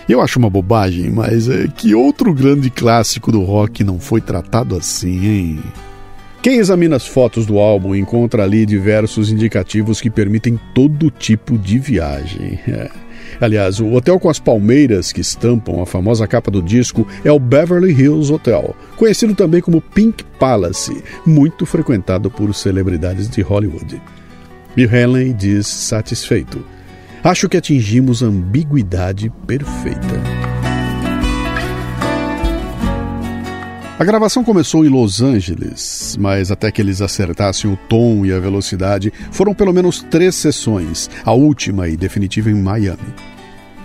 Eu 0.07 0.21
acho 0.21 0.37
uma 0.37 0.49
bobagem, 0.49 1.09
mas 1.09 1.47
é, 1.47 1.67
que 1.67 1.95
outro 1.95 2.33
grande 2.33 2.69
clássico 2.69 3.31
do 3.31 3.41
rock 3.41 3.83
não 3.83 3.99
foi 3.99 4.19
tratado 4.19 4.75
assim, 4.75 5.25
hein? 5.25 5.59
Quem 6.41 6.57
examina 6.57 6.97
as 6.97 7.07
fotos 7.07 7.45
do 7.45 7.57
álbum 7.57 7.95
encontra 7.95 8.43
ali 8.43 8.65
diversos 8.65 9.31
indicativos 9.31 10.01
que 10.01 10.09
permitem 10.09 10.59
todo 10.75 11.09
tipo 11.09 11.57
de 11.57 11.79
viagem. 11.79 12.59
É. 12.67 12.91
Aliás, 13.39 13.79
o 13.79 13.93
hotel 13.93 14.19
com 14.19 14.29
as 14.29 14.39
palmeiras 14.39 15.13
que 15.13 15.21
estampam 15.21 15.81
a 15.81 15.85
famosa 15.85 16.27
capa 16.27 16.51
do 16.51 16.61
disco 16.61 17.07
é 17.23 17.31
o 17.31 17.39
Beverly 17.39 17.93
Hills 17.93 18.31
Hotel, 18.31 18.75
conhecido 18.97 19.33
também 19.33 19.61
como 19.61 19.81
Pink 19.81 20.23
Palace, 20.37 21.01
muito 21.25 21.65
frequentado 21.65 22.29
por 22.29 22.53
celebridades 22.53 23.29
de 23.29 23.41
Hollywood. 23.41 24.01
Bill 24.75 24.89
Haley 24.89 25.33
diz 25.33 25.67
satisfeito. 25.67 26.72
Acho 27.23 27.47
que 27.47 27.55
atingimos 27.55 28.21
a 28.21 28.25
ambiguidade 28.25 29.31
perfeita. 29.47 30.21
A 33.97 34.03
gravação 34.03 34.43
começou 34.43 34.85
em 34.85 34.89
Los 34.89 35.21
Angeles, 35.21 36.17
mas 36.19 36.51
até 36.51 36.69
que 36.69 36.81
eles 36.81 37.01
acertassem 37.01 37.71
o 37.71 37.77
tom 37.87 38.25
e 38.25 38.33
a 38.33 38.39
velocidade, 38.39 39.13
foram 39.31 39.53
pelo 39.53 39.71
menos 39.71 40.01
três 40.01 40.35
sessões, 40.35 41.09
a 41.23 41.31
última 41.31 41.87
e 41.87 41.95
definitiva 41.95 42.51
em 42.51 42.55
Miami. 42.55 43.13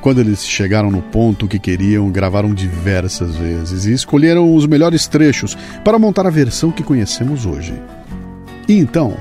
Quando 0.00 0.20
eles 0.20 0.44
chegaram 0.44 0.90
no 0.90 1.02
ponto 1.02 1.46
que 1.46 1.60
queriam, 1.60 2.10
gravaram 2.10 2.52
diversas 2.52 3.36
vezes 3.36 3.84
e 3.84 3.92
escolheram 3.92 4.52
os 4.52 4.66
melhores 4.66 5.06
trechos 5.06 5.56
para 5.84 5.98
montar 5.98 6.26
a 6.26 6.30
versão 6.30 6.72
que 6.72 6.82
conhecemos 6.82 7.46
hoje. 7.46 7.80
E 8.68 8.72
então, 8.72 9.16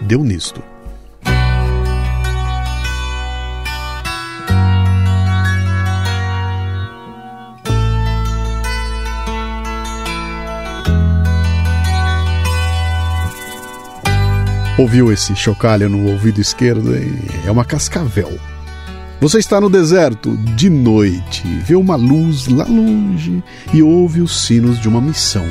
deu 0.00 0.24
nisto. 0.24 0.62
Ouviu 14.78 15.10
esse 15.10 15.34
chocalho 15.34 15.88
no 15.88 16.10
ouvido 16.10 16.38
esquerdo? 16.38 16.94
É 17.46 17.50
uma 17.50 17.64
cascavel. 17.64 18.38
Você 19.18 19.38
está 19.38 19.58
no 19.58 19.70
deserto 19.70 20.36
de 20.36 20.68
noite, 20.68 21.42
vê 21.64 21.74
uma 21.74 21.96
luz 21.96 22.46
lá 22.46 22.66
longe 22.66 23.42
e 23.72 23.82
ouve 23.82 24.20
os 24.20 24.44
sinos 24.44 24.78
de 24.78 24.86
uma 24.86 25.00
missão. 25.00 25.46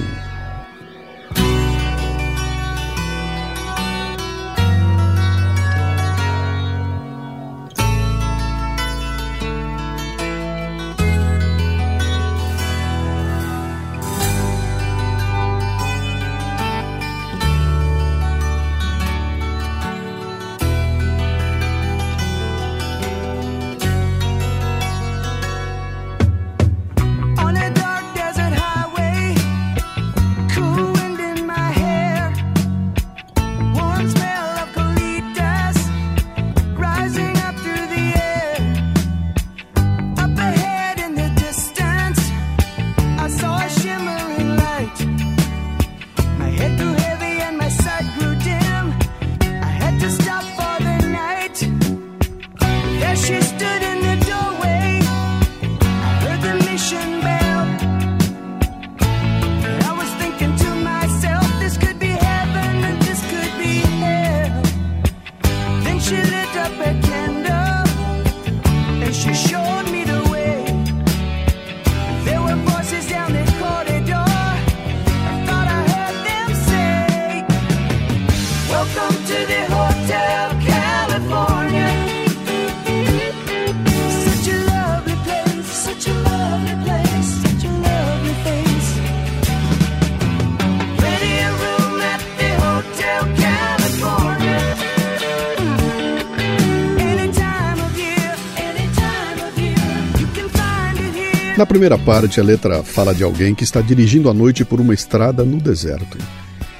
Na 101.57 101.65
primeira 101.65 101.97
parte, 101.97 102.41
a 102.41 102.43
letra 102.43 102.83
fala 102.83 103.15
de 103.15 103.23
alguém 103.23 103.55
que 103.55 103.63
está 103.63 103.79
dirigindo 103.79 104.29
à 104.29 104.33
noite 104.33 104.65
por 104.65 104.81
uma 104.81 104.93
estrada 104.93 105.45
no 105.45 105.57
deserto. 105.57 106.17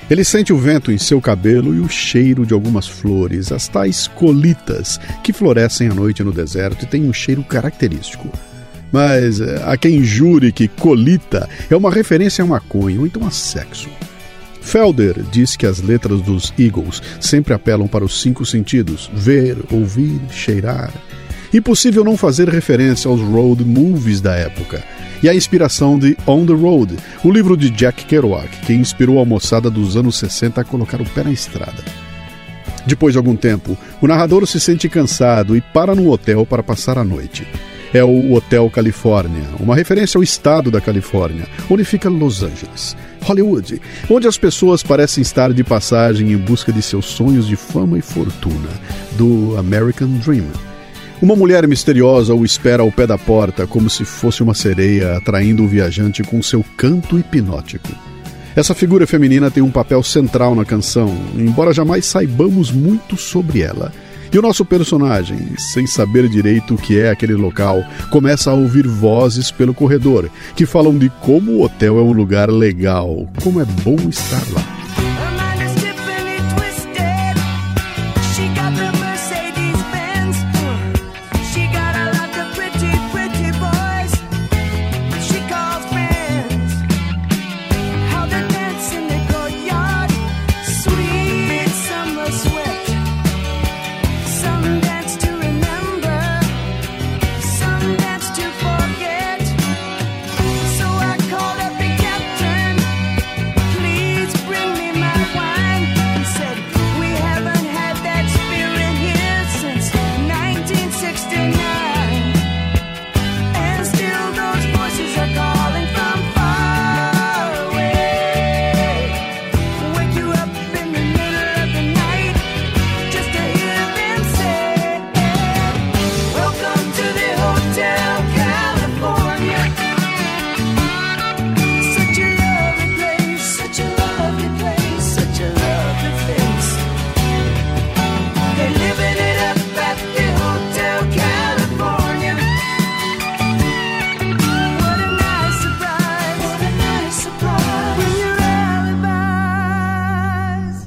Ele 0.10 0.24
sente 0.26 0.52
o 0.52 0.58
vento 0.58 0.92
em 0.92 0.98
seu 0.98 1.22
cabelo 1.22 1.74
e 1.74 1.80
o 1.80 1.88
cheiro 1.88 2.46
de 2.46 2.54
algumas 2.54 2.86
flores, 2.86 3.54
as 3.54 3.70
tais 3.70 4.06
colitas, 4.10 5.00
que 5.24 5.32
florescem 5.32 5.88
à 5.88 5.94
noite 5.94 6.26
no 6.26 6.32
deserto 6.34 6.84
e 6.84 6.88
têm 6.88 7.08
um 7.08 7.14
cheiro 7.14 7.42
característico. 7.42 8.30
Mas 8.92 9.40
eh, 9.40 9.64
há 9.66 9.78
quem 9.78 10.04
jure 10.04 10.52
que 10.52 10.68
colita 10.68 11.50
é 11.70 11.76
uma 11.76 11.90
referência 11.90 12.44
a 12.44 12.48
maconha 12.48 13.00
ou 13.00 13.08
então 13.08 13.26
a 13.26 13.32
sexo. 13.32 13.90
Felder 14.62 15.24
diz 15.32 15.56
que 15.56 15.66
as 15.66 15.80
letras 15.80 16.20
dos 16.20 16.54
Eagles 16.60 17.02
sempre 17.22 17.54
apelam 17.54 17.88
para 17.88 18.04
os 18.04 18.22
cinco 18.22 18.46
sentidos: 18.46 19.10
ver, 19.14 19.58
ouvir, 19.72 20.20
cheirar. 20.32 20.92
Impossível 21.56 22.04
não 22.04 22.18
fazer 22.18 22.50
referência 22.50 23.10
aos 23.10 23.22
road 23.22 23.64
movies 23.64 24.20
da 24.20 24.36
época 24.36 24.84
e 25.24 25.30
a 25.30 25.34
inspiração 25.34 25.98
de 25.98 26.18
On 26.28 26.46
the 26.46 26.52
Road, 26.52 26.98
o 27.24 27.32
livro 27.32 27.56
de 27.56 27.70
Jack 27.70 28.04
Kerouac, 28.04 28.50
que 28.66 28.74
inspirou 28.74 29.22
a 29.22 29.26
moçada 29.26 29.70
dos 29.70 29.96
anos 29.96 30.18
60 30.18 30.60
a 30.60 30.66
colocar 30.66 31.00
o 31.00 31.10
pé 31.12 31.24
na 31.24 31.32
estrada. 31.32 31.82
Depois 32.86 33.14
de 33.14 33.18
algum 33.18 33.38
tempo, 33.38 33.78
o 34.02 34.08
narrador 34.08 34.46
se 34.46 34.60
sente 34.60 34.90
cansado 34.90 35.56
e 35.56 35.62
para 35.62 35.96
no 35.96 36.12
hotel 36.12 36.46
para 36.46 36.62
passar 36.62 36.98
a 36.98 37.06
noite. 37.06 37.48
É 37.94 38.04
o 38.04 38.34
Hotel 38.34 38.70
Califórnia, 38.70 39.48
uma 39.58 39.78
referência 39.78 40.18
ao 40.18 40.24
estado 40.24 40.70
da 40.70 40.82
Califórnia, 40.82 41.48
onde 41.70 41.86
fica 41.86 42.10
Los 42.10 42.44
Angeles. 42.44 42.98
Hollywood, 43.22 43.82
onde 44.10 44.28
as 44.28 44.38
pessoas 44.38 44.84
parecem 44.84 45.22
estar 45.22 45.54
de 45.54 45.64
passagem 45.64 46.34
em 46.34 46.38
busca 46.38 46.74
de 46.74 46.82
seus 46.82 47.06
sonhos 47.06 47.48
de 47.48 47.56
fama 47.56 47.98
e 47.98 48.02
fortuna, 48.02 48.70
do 49.18 49.56
American 49.58 50.10
Dream. 50.18 50.44
Uma 51.22 51.36
mulher 51.36 51.66
misteriosa 51.66 52.34
o 52.36 52.44
espera 52.44 52.84
ao 52.84 52.92
pé 52.92 53.08
da 53.08 53.18
porta, 53.18 53.66
como 53.66 53.90
se 53.90 54.04
fosse 54.04 54.44
uma 54.44 54.54
sereia 54.54 55.16
atraindo 55.16 55.64
o 55.64 55.68
viajante 55.68 56.22
com 56.24 56.42
seu 56.44 56.64
canto 56.76 57.18
hipnótico. 57.18 57.90
Essa 58.54 58.76
figura 58.76 59.08
feminina 59.08 59.50
tem 59.50 59.64
um 59.64 59.72
papel 59.72 60.04
central 60.04 60.54
na 60.54 60.66
canção, 60.66 61.14
embora 61.36 61.74
jamais 61.74 62.06
saibamos 62.06 62.70
muito 62.72 63.16
sobre 63.18 63.62
ela. 63.62 63.94
E 64.32 64.38
o 64.38 64.42
nosso 64.42 64.66
personagem, 64.66 65.40
sem 65.58 65.88
saber 65.88 66.28
direito 66.28 66.76
o 66.76 66.78
que 66.78 67.00
é 67.00 67.10
aquele 67.10 67.34
local, 67.34 67.82
começa 68.10 68.52
a 68.52 68.54
ouvir 68.54 68.86
vozes 68.86 69.52
pelo 69.52 69.74
corredor 69.74 70.30
que 70.56 70.66
falam 70.66 70.98
de 70.98 71.10
como 71.22 71.54
o 71.54 71.64
hotel 71.64 71.98
é 71.98 72.02
um 72.02 72.12
lugar 72.12 72.50
legal, 72.50 73.28
como 73.42 73.62
é 73.62 73.66
bom 73.66 73.96
estar 74.10 74.44
lá. 74.52 74.85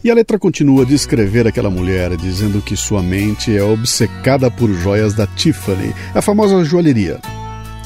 E 0.09 0.11
a 0.11 0.15
letra 0.15 0.39
continua 0.39 0.85
a 0.85 0.87
descrever 0.87 1.47
aquela 1.47 1.69
mulher, 1.69 2.17
dizendo 2.17 2.63
que 2.63 2.75
sua 2.75 3.03
mente 3.03 3.55
é 3.55 3.63
obcecada 3.63 4.51
por 4.51 4.73
joias 4.73 5.13
da 5.13 5.27
Tiffany, 5.27 5.95
a 6.15 6.23
famosa 6.23 6.65
joalheria. 6.65 7.21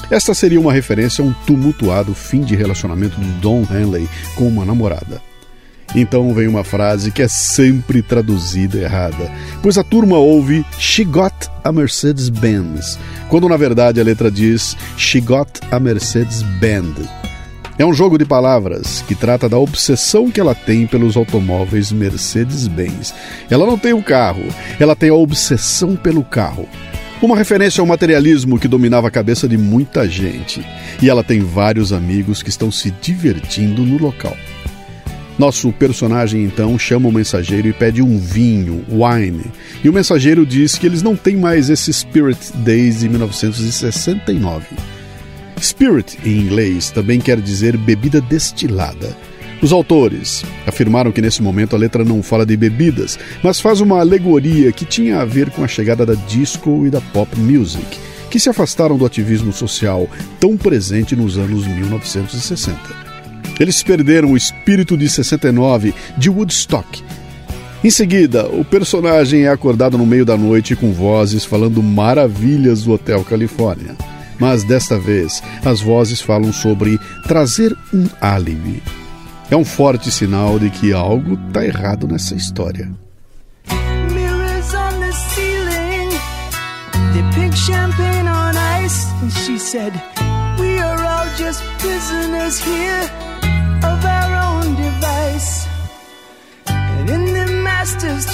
Esta 0.09 0.33
seria 0.33 0.57
uma 0.57 0.71
referência 0.71 1.21
a 1.21 1.27
um 1.27 1.33
tumultuado 1.45 2.15
fim 2.15 2.39
de 2.39 2.55
relacionamento 2.55 3.19
de 3.19 3.29
Don 3.41 3.67
Henley 3.69 4.07
com 4.35 4.47
uma 4.47 4.63
namorada. 4.63 5.21
Então 5.93 6.33
vem 6.33 6.47
uma 6.47 6.63
frase 6.63 7.11
que 7.11 7.21
é 7.21 7.27
sempre 7.27 8.01
traduzida 8.01 8.77
errada, 8.77 9.29
pois 9.61 9.77
a 9.77 9.83
turma 9.83 10.17
ouve 10.17 10.65
She 10.79 11.03
got 11.03 11.35
a 11.61 11.73
Mercedes-Benz, 11.73 12.97
quando 13.27 13.49
na 13.49 13.57
verdade 13.57 13.99
a 13.99 14.03
letra 14.05 14.31
diz 14.31 14.77
She 14.95 15.19
got 15.19 15.59
a 15.69 15.77
Mercedes-Band. 15.77 17.22
É 17.77 17.83
um 17.83 17.93
jogo 17.93 18.19
de 18.19 18.25
palavras 18.25 19.03
que 19.07 19.15
trata 19.15 19.49
da 19.49 19.57
obsessão 19.57 20.29
que 20.29 20.39
ela 20.39 20.53
tem 20.53 20.85
pelos 20.85 21.17
automóveis 21.17 21.91
Mercedes-Benz. 21.91 23.15
Ela 23.49 23.65
não 23.65 23.79
tem 23.79 23.93
o 23.93 23.97
um 23.97 24.01
carro, 24.01 24.43
ela 24.79 24.95
tem 24.95 25.09
a 25.09 25.15
obsessão 25.15 25.95
pelo 25.95 26.23
carro. 26.23 26.69
Uma 27.19 27.35
referência 27.35 27.81
ao 27.81 27.87
materialismo 27.87 28.59
que 28.59 28.67
dominava 28.67 29.07
a 29.07 29.11
cabeça 29.11 29.47
de 29.47 29.57
muita 29.57 30.07
gente. 30.07 30.63
E 31.01 31.09
ela 31.09 31.23
tem 31.23 31.39
vários 31.39 31.91
amigos 31.91 32.43
que 32.43 32.49
estão 32.49 32.71
se 32.71 32.91
divertindo 32.91 33.83
no 33.83 33.97
local. 33.97 34.37
Nosso 35.39 35.71
personagem 35.71 36.43
então 36.43 36.77
chama 36.77 37.09
o 37.09 37.11
mensageiro 37.11 37.67
e 37.67 37.73
pede 37.73 38.03
um 38.03 38.19
vinho, 38.19 38.85
wine, 38.87 39.45
e 39.83 39.89
o 39.89 39.93
mensageiro 39.93 40.45
diz 40.45 40.77
que 40.77 40.85
eles 40.85 41.01
não 41.01 41.15
têm 41.15 41.35
mais 41.35 41.71
esse 41.71 41.91
Spirit 41.91 42.55
desde 42.57 43.09
1969. 43.09 44.92
Spirit, 45.63 46.19
em 46.25 46.41
inglês, 46.41 46.91
também 46.91 47.21
quer 47.21 47.39
dizer 47.39 47.77
bebida 47.77 48.19
destilada. 48.19 49.15
Os 49.61 49.71
autores 49.71 50.43
afirmaram 50.67 51.09
que 51.09 51.21
nesse 51.21 51.41
momento 51.41 51.73
a 51.73 51.79
letra 51.79 52.03
não 52.03 52.21
fala 52.21 52.45
de 52.45 52.57
bebidas, 52.57 53.17
mas 53.41 53.61
faz 53.61 53.79
uma 53.79 54.01
alegoria 54.01 54.73
que 54.73 54.83
tinha 54.83 55.21
a 55.21 55.25
ver 55.25 55.49
com 55.51 55.63
a 55.63 55.67
chegada 55.67 56.05
da 56.05 56.15
disco 56.15 56.85
e 56.85 56.89
da 56.89 56.99
pop 56.99 57.39
music, 57.39 57.97
que 58.29 58.41
se 58.41 58.49
afastaram 58.49 58.97
do 58.97 59.05
ativismo 59.05 59.53
social 59.53 60.09
tão 60.37 60.57
presente 60.57 61.15
nos 61.15 61.37
anos 61.37 61.65
1960. 61.65 62.77
Eles 63.57 63.81
perderam 63.81 64.33
o 64.33 64.37
espírito 64.37 64.97
de 64.97 65.07
69 65.07 65.93
de 66.17 66.29
Woodstock. 66.29 67.01
Em 67.81 67.89
seguida, 67.89 68.47
o 68.47 68.65
personagem 68.65 69.43
é 69.43 69.49
acordado 69.49 69.97
no 69.97 70.05
meio 70.05 70.25
da 70.25 70.35
noite 70.35 70.75
com 70.75 70.91
vozes 70.91 71.45
falando 71.45 71.81
maravilhas 71.81 72.83
do 72.83 72.91
Hotel 72.91 73.23
Califórnia 73.23 73.95
mas 74.43 74.61
desta 74.65 74.99
vez 74.99 75.41
as 75.63 75.79
vozes 75.79 76.19
falam 76.19 76.51
sobre 76.51 76.99
trazer 77.25 77.73
um 77.93 78.09
álibi. 78.19 78.83
É 79.49 79.55
um 79.55 79.63
forte 79.63 80.11
sinal 80.11 80.59
de 80.59 80.69
que 80.69 80.91
algo 80.91 81.39
está 81.47 81.65
errado 81.65 82.09
nessa 82.09 82.35
história. 82.35 82.91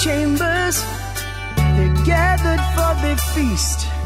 Chambers, 0.00 0.82
they're 1.76 2.04
gathered 2.04 2.60
for 2.74 2.94
the 3.02 3.16
feast. 3.34 3.99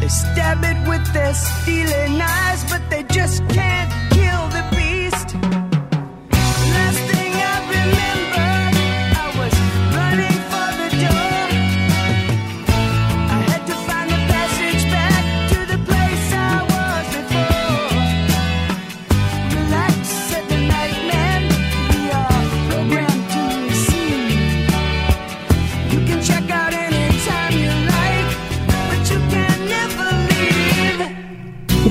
They 0.00 0.08
stab 0.08 0.64
it 0.64 0.88
with 0.88 1.04
their 1.12 1.34
steely 1.34 2.16
knives, 2.16 2.64
but 2.70 2.82
they 2.90 3.02
just 3.04 3.46
can't 3.48 4.01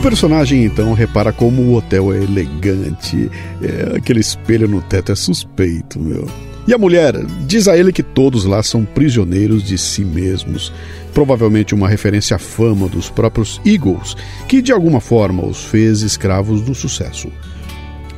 personagem 0.01 0.65
então 0.65 0.93
repara 0.93 1.31
como 1.31 1.61
o 1.61 1.75
hotel 1.75 2.11
é 2.11 2.17
elegante, 2.17 3.29
é, 3.61 3.97
aquele 3.97 4.19
espelho 4.19 4.67
no 4.67 4.81
teto 4.81 5.11
é 5.11 5.15
suspeito, 5.15 5.99
meu. 5.99 6.27
E 6.67 6.73
a 6.73 6.77
mulher 6.77 7.15
diz 7.47 7.67
a 7.67 7.77
ele 7.77 7.91
que 7.91 8.01
todos 8.01 8.45
lá 8.45 8.63
são 8.63 8.83
prisioneiros 8.83 9.63
de 9.63 9.77
si 9.77 10.03
mesmos, 10.03 10.73
provavelmente 11.13 11.75
uma 11.75 11.87
referência 11.87 12.35
à 12.35 12.39
fama 12.39 12.87
dos 12.87 13.09
próprios 13.09 13.61
Eagles, 13.65 14.15
que 14.47 14.61
de 14.61 14.71
alguma 14.71 14.99
forma 14.99 15.45
os 15.45 15.63
fez 15.63 16.01
escravos 16.01 16.61
do 16.61 16.73
sucesso. 16.73 17.31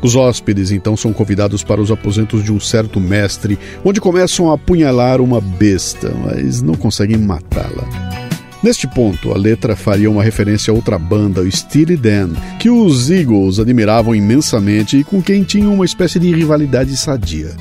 Os 0.01 0.15
hóspedes 0.15 0.71
então 0.71 0.97
são 0.97 1.13
convidados 1.13 1.63
para 1.63 1.81
os 1.81 1.91
aposentos 1.91 2.43
de 2.43 2.51
um 2.51 2.59
certo 2.59 2.99
mestre, 2.99 3.57
onde 3.83 4.01
começam 4.01 4.51
a 4.51 4.55
apunhalar 4.55 5.21
uma 5.21 5.39
besta, 5.39 6.13
mas 6.25 6.61
não 6.61 6.75
conseguem 6.75 7.17
matá-la. 7.17 8.22
Neste 8.63 8.87
ponto, 8.87 9.33
a 9.33 9.37
letra 9.37 9.75
faria 9.75 10.09
uma 10.09 10.23
referência 10.23 10.71
a 10.71 10.73
outra 10.73 10.97
banda, 10.97 11.41
o 11.41 11.51
Steely 11.51 11.97
Dan, 11.97 12.29
que 12.57 12.69
os 12.69 13.11
Eagles 13.11 13.59
admiravam 13.59 14.15
imensamente 14.15 14.95
e 14.97 15.03
com 15.03 15.21
quem 15.21 15.43
tinham 15.43 15.73
uma 15.73 15.83
espécie 15.83 16.17
de 16.17 16.33
rivalidade 16.33 16.95
sadia. 16.95 17.51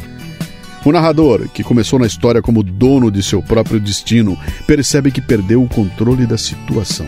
O 0.84 0.92
narrador, 0.92 1.48
que 1.48 1.64
começou 1.64 1.98
na 1.98 2.06
história 2.06 2.40
como 2.40 2.62
dono 2.62 3.10
de 3.10 3.20
seu 3.20 3.42
próprio 3.42 3.80
destino, 3.80 4.38
percebe 4.64 5.10
que 5.10 5.20
perdeu 5.20 5.60
o 5.60 5.68
controle 5.68 6.24
da 6.24 6.38
situação 6.38 7.06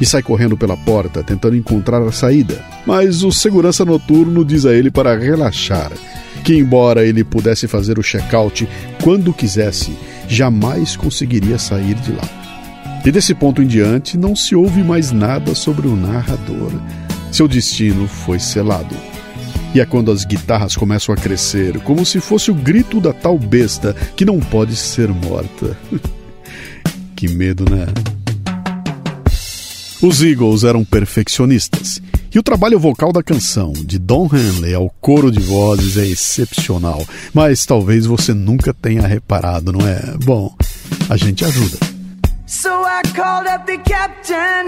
e 0.00 0.06
sai 0.06 0.22
correndo 0.22 0.56
pela 0.56 0.76
porta 0.76 1.22
tentando 1.22 1.56
encontrar 1.56 2.00
a 2.02 2.12
saída. 2.12 2.64
Mas 2.86 3.22
o 3.22 3.30
segurança 3.30 3.84
noturno 3.84 4.46
diz 4.46 4.64
a 4.64 4.72
ele 4.72 4.90
para 4.90 5.14
relaxar, 5.14 5.92
que 6.42 6.54
embora 6.54 7.04
ele 7.04 7.22
pudesse 7.22 7.68
fazer 7.68 7.98
o 7.98 8.02
check-out 8.02 8.66
quando 9.02 9.32
quisesse, 9.34 9.94
jamais 10.26 10.96
conseguiria 10.96 11.58
sair 11.58 11.94
de 11.96 12.12
lá. 12.12 12.45
E 13.06 13.12
desse 13.12 13.36
ponto 13.36 13.62
em 13.62 13.68
diante 13.68 14.18
não 14.18 14.34
se 14.34 14.56
ouve 14.56 14.82
mais 14.82 15.12
nada 15.12 15.54
sobre 15.54 15.86
o 15.86 15.94
narrador. 15.94 16.72
Seu 17.30 17.46
destino 17.46 18.08
foi 18.08 18.40
selado. 18.40 18.96
E 19.72 19.80
é 19.80 19.86
quando 19.86 20.10
as 20.10 20.24
guitarras 20.24 20.74
começam 20.74 21.14
a 21.14 21.16
crescer, 21.16 21.78
como 21.82 22.04
se 22.04 22.18
fosse 22.18 22.50
o 22.50 22.54
grito 22.54 23.00
da 23.00 23.12
tal 23.12 23.38
besta 23.38 23.94
que 24.16 24.24
não 24.24 24.40
pode 24.40 24.74
ser 24.74 25.06
morta. 25.06 25.78
que 27.14 27.28
medo, 27.28 27.64
né? 27.70 27.86
Os 30.02 30.20
Eagles 30.20 30.64
eram 30.64 30.84
perfeccionistas. 30.84 32.02
E 32.34 32.38
o 32.40 32.42
trabalho 32.42 32.78
vocal 32.78 33.12
da 33.12 33.22
canção, 33.22 33.72
de 33.72 34.00
Don 34.00 34.28
Henley 34.32 34.74
ao 34.74 34.90
coro 35.00 35.30
de 35.30 35.38
vozes, 35.38 35.96
é 35.96 36.06
excepcional. 36.06 37.06
Mas 37.32 37.64
talvez 37.64 38.04
você 38.04 38.34
nunca 38.34 38.74
tenha 38.74 39.06
reparado, 39.06 39.72
não 39.72 39.86
é? 39.86 40.16
Bom, 40.24 40.52
a 41.08 41.16
gente 41.16 41.44
ajuda. 41.44 41.95
So 42.46 42.82
I 42.84 43.02
called 43.02 43.48
up 43.48 43.66
the 43.66 43.78
captain. 43.78 44.66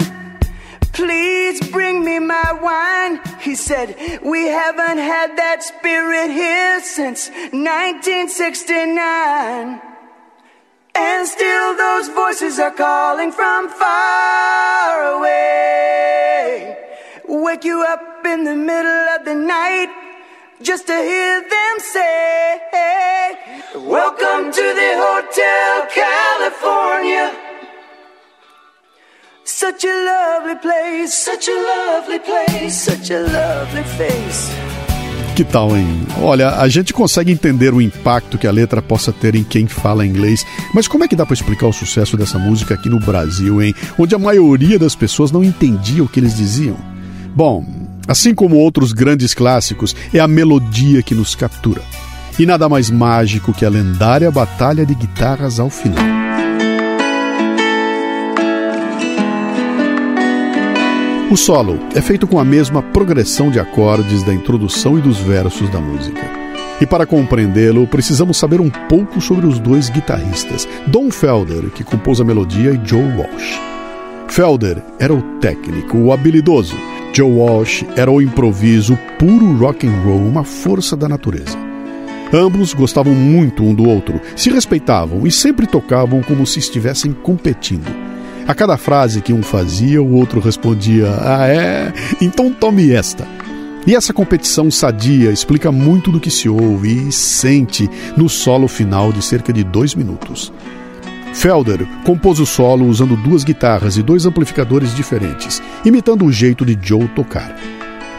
Please 0.91 1.61
bring 1.71 2.03
me 2.03 2.19
my 2.19 2.51
wine. 2.61 3.21
He 3.39 3.55
said, 3.55 3.95
We 4.21 4.47
haven't 4.47 4.97
had 4.97 5.37
that 5.37 5.63
spirit 5.63 6.29
here 6.29 6.81
since 6.81 7.29
1969. 7.29 9.81
And 10.93 11.25
still 11.25 11.77
those 11.77 12.09
voices 12.09 12.59
are 12.59 12.71
calling 12.71 13.31
from 13.31 13.69
far 13.69 15.15
away. 15.15 16.77
Wake 17.29 17.63
you 17.63 17.85
up 17.87 18.25
in 18.25 18.43
the 18.43 18.57
middle 18.57 19.07
of 19.15 19.23
the 19.23 19.35
night 19.35 19.87
just 20.61 20.85
to 20.87 20.97
hear 20.97 21.39
them 21.39 21.79
say, 21.79 22.59
Welcome 23.75 24.51
to 24.51 24.73
the 24.75 24.95
Hotel 24.99 25.87
California. 25.95 27.48
Such 29.51 29.83
a 29.83 29.89
lovely 29.89 30.55
place, 30.61 31.11
such 31.11 31.49
a 31.49 31.55
lovely 31.55 32.19
place, 32.19 32.71
such 32.71 33.11
a 33.11 33.19
lovely 33.19 33.83
face. 33.97 34.51
Que 35.35 35.43
tal, 35.43 35.75
hein? 35.75 36.05
Olha, 36.21 36.51
a 36.57 36.69
gente 36.69 36.93
consegue 36.93 37.31
entender 37.31 37.73
o 37.73 37.81
impacto 37.81 38.37
que 38.37 38.45
a 38.45 38.51
letra 38.51 38.79
possa 38.79 39.11
ter 39.11 39.33
em 39.33 39.43
quem 39.43 39.67
fala 39.67 40.05
inglês, 40.05 40.45
mas 40.71 40.87
como 40.87 41.03
é 41.03 41.07
que 41.07 41.15
dá 41.15 41.25
para 41.25 41.33
explicar 41.33 41.65
o 41.65 41.73
sucesso 41.73 42.15
dessa 42.15 42.37
música 42.37 42.75
aqui 42.75 42.89
no 42.89 42.99
Brasil, 42.99 43.59
hein? 43.59 43.73
Onde 43.97 44.13
a 44.13 44.19
maioria 44.19 44.77
das 44.77 44.95
pessoas 44.95 45.31
não 45.31 45.43
entendia 45.43 46.03
o 46.03 46.07
que 46.07 46.19
eles 46.19 46.37
diziam. 46.37 46.77
Bom, 47.35 47.65
assim 48.07 48.35
como 48.35 48.55
outros 48.55 48.93
grandes 48.93 49.33
clássicos, 49.33 49.95
é 50.13 50.19
a 50.19 50.27
melodia 50.27 51.01
que 51.01 51.15
nos 51.15 51.33
captura. 51.33 51.81
E 52.37 52.45
nada 52.45 52.69
mais 52.69 52.91
mágico 52.91 53.51
que 53.51 53.65
a 53.65 53.69
lendária 53.69 54.29
batalha 54.29 54.85
de 54.85 54.93
guitarras 54.93 55.59
ao 55.59 55.71
final. 55.71 56.18
O 61.31 61.37
solo 61.37 61.77
é 61.93 62.01
feito 62.01 62.25
com 62.25 62.39
a 62.39 62.43
mesma 62.43 62.81
progressão 62.81 63.51
de 63.51 63.59
acordes 63.59 64.23
da 64.23 64.33
introdução 64.33 64.97
e 64.97 65.01
dos 65.01 65.19
versos 65.19 65.69
da 65.69 65.79
música. 65.79 66.23
E 66.81 66.87
para 66.87 67.05
compreendê-lo, 67.05 67.85
precisamos 67.85 68.35
saber 68.35 68.59
um 68.59 68.69
pouco 68.69 69.21
sobre 69.21 69.45
os 69.45 69.59
dois 69.59 69.89
guitarristas, 69.89 70.67
Don 70.87 71.11
Felder, 71.11 71.69
que 71.69 71.83
compôs 71.83 72.19
a 72.19 72.23
melodia, 72.23 72.71
e 72.71 72.81
Joe 72.83 73.03
Walsh. 73.15 73.61
Felder 74.27 74.81
era 74.97 75.13
o 75.13 75.21
técnico, 75.39 75.99
o 75.99 76.11
habilidoso. 76.11 76.75
Joe 77.13 77.31
Walsh 77.31 77.85
era 77.95 78.09
o 78.09 78.19
improviso, 78.19 78.97
puro 79.19 79.55
rock 79.55 79.85
and 79.85 80.01
roll, 80.03 80.25
uma 80.25 80.43
força 80.43 80.97
da 80.97 81.07
natureza. 81.07 81.55
Ambos 82.33 82.73
gostavam 82.73 83.13
muito 83.13 83.61
um 83.61 83.75
do 83.75 83.87
outro, 83.87 84.19
se 84.35 84.49
respeitavam 84.49 85.27
e 85.27 85.31
sempre 85.31 85.67
tocavam 85.67 86.23
como 86.23 86.47
se 86.47 86.57
estivessem 86.57 87.13
competindo. 87.13 88.09
A 88.49 88.55
cada 88.55 88.77
frase 88.77 89.21
que 89.21 89.31
um 89.31 89.43
fazia, 89.43 90.01
o 90.01 90.15
outro 90.15 90.39
respondia: 90.39 91.05
Ah, 91.21 91.47
é? 91.47 91.93
Então 92.19 92.51
tome 92.51 92.91
esta. 92.91 93.27
E 93.85 93.95
essa 93.95 94.11
competição 94.11 94.71
sadia 94.71 95.31
explica 95.31 95.71
muito 95.71 96.11
do 96.11 96.19
que 96.19 96.31
se 96.31 96.49
ouve 96.49 97.09
e 97.09 97.11
sente 97.11 97.87
no 98.17 98.27
solo 98.27 98.67
final 98.67 99.13
de 99.13 99.21
cerca 99.21 99.53
de 99.53 99.63
dois 99.63 99.93
minutos. 99.93 100.51
Felder 101.31 101.87
compôs 102.03 102.39
o 102.39 102.45
solo 102.45 102.87
usando 102.87 103.15
duas 103.15 103.43
guitarras 103.43 103.97
e 103.97 104.01
dois 104.01 104.25
amplificadores 104.25 104.95
diferentes, 104.95 105.61
imitando 105.85 106.25
o 106.25 106.31
jeito 106.31 106.65
de 106.65 106.75
Joe 106.81 107.07
tocar. 107.09 107.55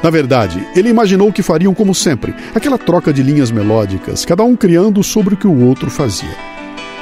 Na 0.01 0.11
verdade, 0.11 0.65
ele 0.77 0.91
imaginou 0.91 1.33
que 1.33 1.43
fariam 1.43 1.75
como 1.75 1.93
sempre, 1.93 2.37
aquela 2.55 2.79
troca 2.79 3.13
de 3.13 3.21
linhas 3.21 3.51
melódicas, 3.51 4.25
cada 4.25 4.45
um 4.45 4.55
criando 4.55 5.03
sobre 5.03 5.35
o 5.35 5.37
que 5.37 5.49
o 5.49 5.67
outro 5.67 5.91
fazia. 5.91 6.50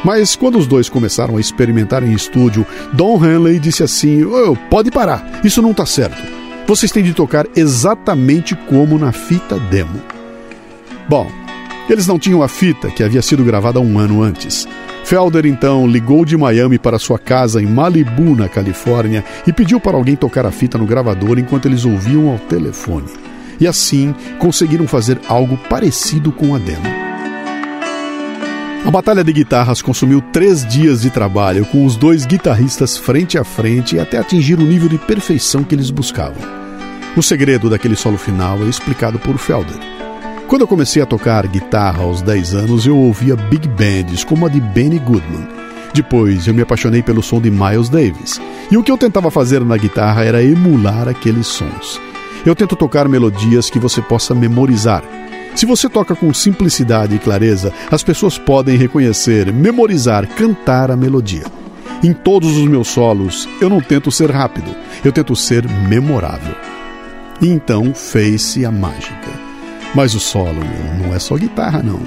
Mas 0.05 0.37
quando 0.37 0.59
os 0.59 0.67
dois 0.67 0.89
começaram 0.89 1.37
a 1.37 1.41
experimentar 1.41 2.03
em 2.03 2.13
estúdio, 2.13 2.67
Don 2.93 3.23
Henley 3.25 3.59
disse 3.59 3.83
assim: 3.83 4.25
oh, 4.25 4.57
pode 4.71 4.91
parar, 4.91 5.41
isso 5.45 5.61
não 5.61 5.73
está 5.73 5.85
certo. 5.85 6.23
Vocês 6.67 6.93
têm 6.93 7.03
de 7.03 7.15
tocar 7.15 7.47
exatamente 7.57 8.55
como 8.55 8.99
na 8.99 9.11
fita 9.11 9.59
demo. 9.59 10.01
Bom, 11.09 11.27
eles 11.89 12.07
não 12.07 12.19
tinham 12.19 12.43
a 12.43 12.49
fita 12.49 12.91
que 12.91 13.03
havia 13.03 13.23
sido 13.23 13.43
gravada 13.43 13.81
um 13.81 13.99
ano 13.99 14.23
antes. 14.23 14.69
Felder 15.05 15.47
então 15.47 15.87
ligou 15.87 16.23
de 16.27 16.37
Miami 16.37 16.79
para 16.79 16.99
sua 16.99 17.19
casa 17.19 17.63
em 17.63 17.67
Malibu, 17.67 18.37
na 18.37 18.47
Califórnia, 18.47 19.25
e 19.47 19.53
pediu 19.55 19.81
para 19.81 19.97
alguém 19.97 20.15
tocar 20.15 20.45
a 20.45 20.51
fita 20.51 20.77
no 20.77 20.85
gravador 20.85 21.39
enquanto 21.39 21.65
eles 21.65 21.87
ouviam 21.87 22.29
ao 22.29 22.39
telefone. 22.39 23.09
E 23.59 23.67
assim 23.67 24.15
conseguiram 24.39 24.87
fazer 24.87 25.19
algo 25.27 25.57
parecido 25.71 26.31
com 26.31 26.55
a 26.55 26.59
demo. 26.59 26.98
A 28.85 28.91
batalha 28.91 29.25
de 29.25 29.33
guitarras 29.33 29.83
consumiu 29.83 30.21
três 30.33 30.65
dias 30.65 31.03
de 31.03 31.11
trabalho, 31.11 31.67
com 31.67 31.85
os 31.85 31.97
dois 31.97 32.25
guitarristas 32.25 32.97
frente 32.97 33.37
a 33.37 33.45
frente 33.45 33.99
até 33.99 34.19
atingir 34.19 34.59
o 34.59 34.63
nível 34.63 34.89
de 34.89 34.97
perfeição 34.97 35.65
que 35.65 35.75
eles 35.75 35.91
buscavam. 35.91 36.43
O 37.17 37.23
segredo 37.23 37.69
daquele 37.69 37.97
solo 37.97 38.17
final 38.17 38.59
é 38.63 38.69
explicado 38.69 39.19
por 39.19 39.37
Felder. 39.37 39.77
Quando 40.47 40.63
eu 40.63 40.69
comecei 40.69 41.03
a 41.03 41.07
tocar 41.07 41.47
guitarra 41.49 42.05
aos 42.05 42.23
10 42.23 42.55
anos, 42.55 42.87
eu 42.87 42.97
ouvia 42.97 43.37
big 43.37 43.69
bands 43.69 44.25
como 44.25 44.47
a 44.47 44.49
de 44.49 44.61
Benny 44.61 44.99
Goodman. 45.01 45.47
Depois 45.93 46.47
eu 46.47 46.55
me 46.55 46.63
apaixonei 46.63 47.03
pelo 47.03 47.23
som 47.23 47.41
de 47.41 47.51
Miles 47.51 47.89
Davis, 47.89 48.41
e 48.71 48.77
o 48.77 48.83
que 48.83 48.93
eu 48.93 48.97
tentava 48.97 49.31
fazer 49.31 49.63
na 49.65 49.77
guitarra 49.77 50.25
era 50.25 50.43
emular 50.43 51.09
aqueles 51.09 51.49
sons. 51.49 52.01
Eu 52.47 52.55
tento 52.55 52.77
tocar 52.77 53.09
melodias 53.09 53.69
que 53.69 53.79
você 53.79 54.01
possa 54.01 54.35
memorizar, 54.35 55.03
se 55.59 55.67
você 55.67 55.89
toca 55.89 56.15
com 56.15 56.33
simplicidade 56.33 57.17
e 57.17 57.19
clareza, 57.19 57.73
as 57.91 58.01
pessoas 58.05 58.39
podem 58.39 58.77
reconhecer, 58.79 59.53
memorizar, 59.53 60.25
cantar 60.25 60.89
a 60.89 60.97
melodia. 60.97 61.43
Em 62.01 62.13
todos 62.13 62.57
os 62.57 62.69
meus 62.69 62.87
solos, 62.87 63.49
eu 63.61 63.69
não 63.69 63.81
tento 63.81 64.09
ser 64.13 64.31
rápido, 64.31 64.73
eu 65.05 65.11
tento 65.11 65.35
ser 65.35 65.69
memorável. 65.69 66.55
E 67.43 67.49
então 67.49 67.93
fez-se 67.93 68.65
a 68.65 68.71
mágica. 68.71 69.33
Mas 69.97 70.15
o 70.15 70.21
solo 70.21 70.61
não 71.03 71.13
é 71.13 71.19
só 71.19 71.35
guitarra, 71.35 71.83
não. 71.83 71.99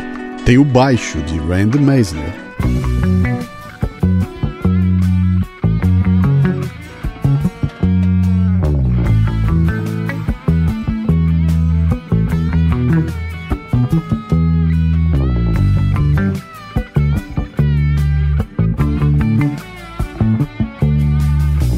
Tem 0.45 0.57
o 0.57 0.63
baixo 0.63 1.17
de 1.23 1.37
Randy 1.37 1.77
Meisner. 1.77 2.33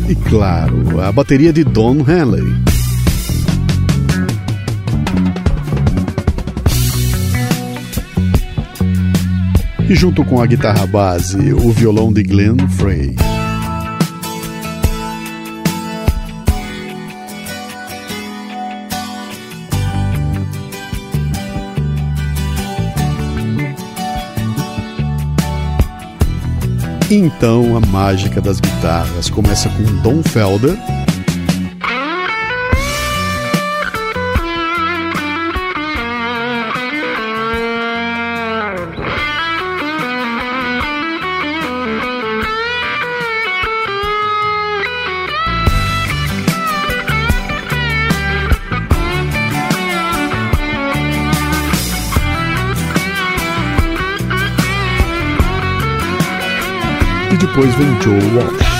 e, 0.07 0.15
claro, 0.15 1.01
a 1.01 1.11
bateria 1.11 1.53
de 1.53 1.63
Don 1.63 1.97
Henley. 1.99 2.43
E 9.89 9.95
junto 9.95 10.23
com 10.25 10.41
a 10.41 10.45
guitarra 10.45 10.85
base, 10.87 11.53
o 11.53 11.71
violão 11.71 12.11
de 12.11 12.23
Glenn 12.23 12.57
Frey. 12.69 13.15
Então 27.15 27.77
a 27.77 27.79
mágica 27.79 28.41
das 28.41 28.59
guitarras 28.59 29.29
começa 29.29 29.69
com 29.69 29.83
Don 30.01 30.23
Felder 30.23 30.75
depois 57.53 57.75
vem 57.75 58.01
Joe 58.01 58.19
Walsh. 58.35 58.73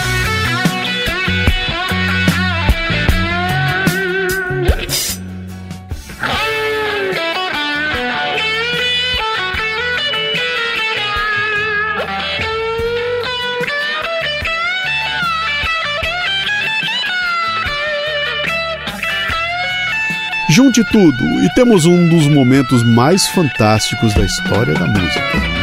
Junte 20.50 20.84
tudo 20.92 21.24
e 21.44 21.54
temos 21.54 21.86
um 21.86 22.10
dos 22.10 22.28
momentos 22.28 22.84
mais 22.84 23.28
fantásticos 23.28 24.14
da 24.16 24.26
história 24.26 24.74
da 24.74 24.88
música. 24.88 25.63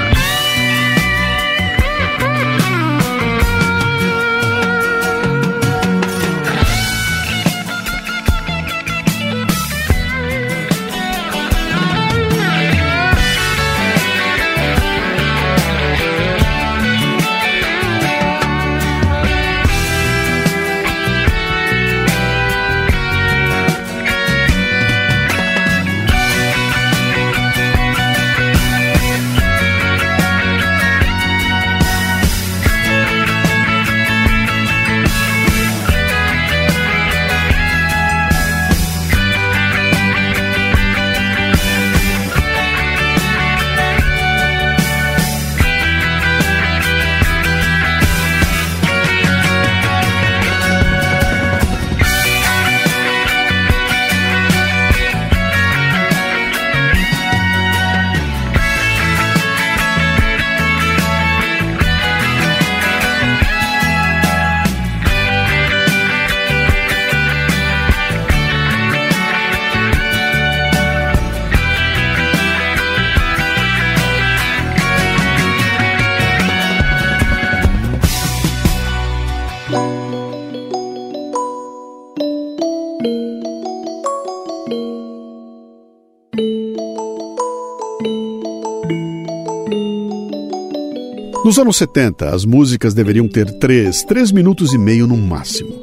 Nos 91.50 91.58
anos 91.58 91.78
70, 91.78 92.28
as 92.32 92.44
músicas 92.44 92.94
deveriam 92.94 93.26
ter 93.26 93.50
3, 93.58 94.04
3 94.04 94.30
minutos 94.30 94.72
e 94.72 94.78
meio 94.78 95.04
no 95.04 95.16
máximo. 95.16 95.74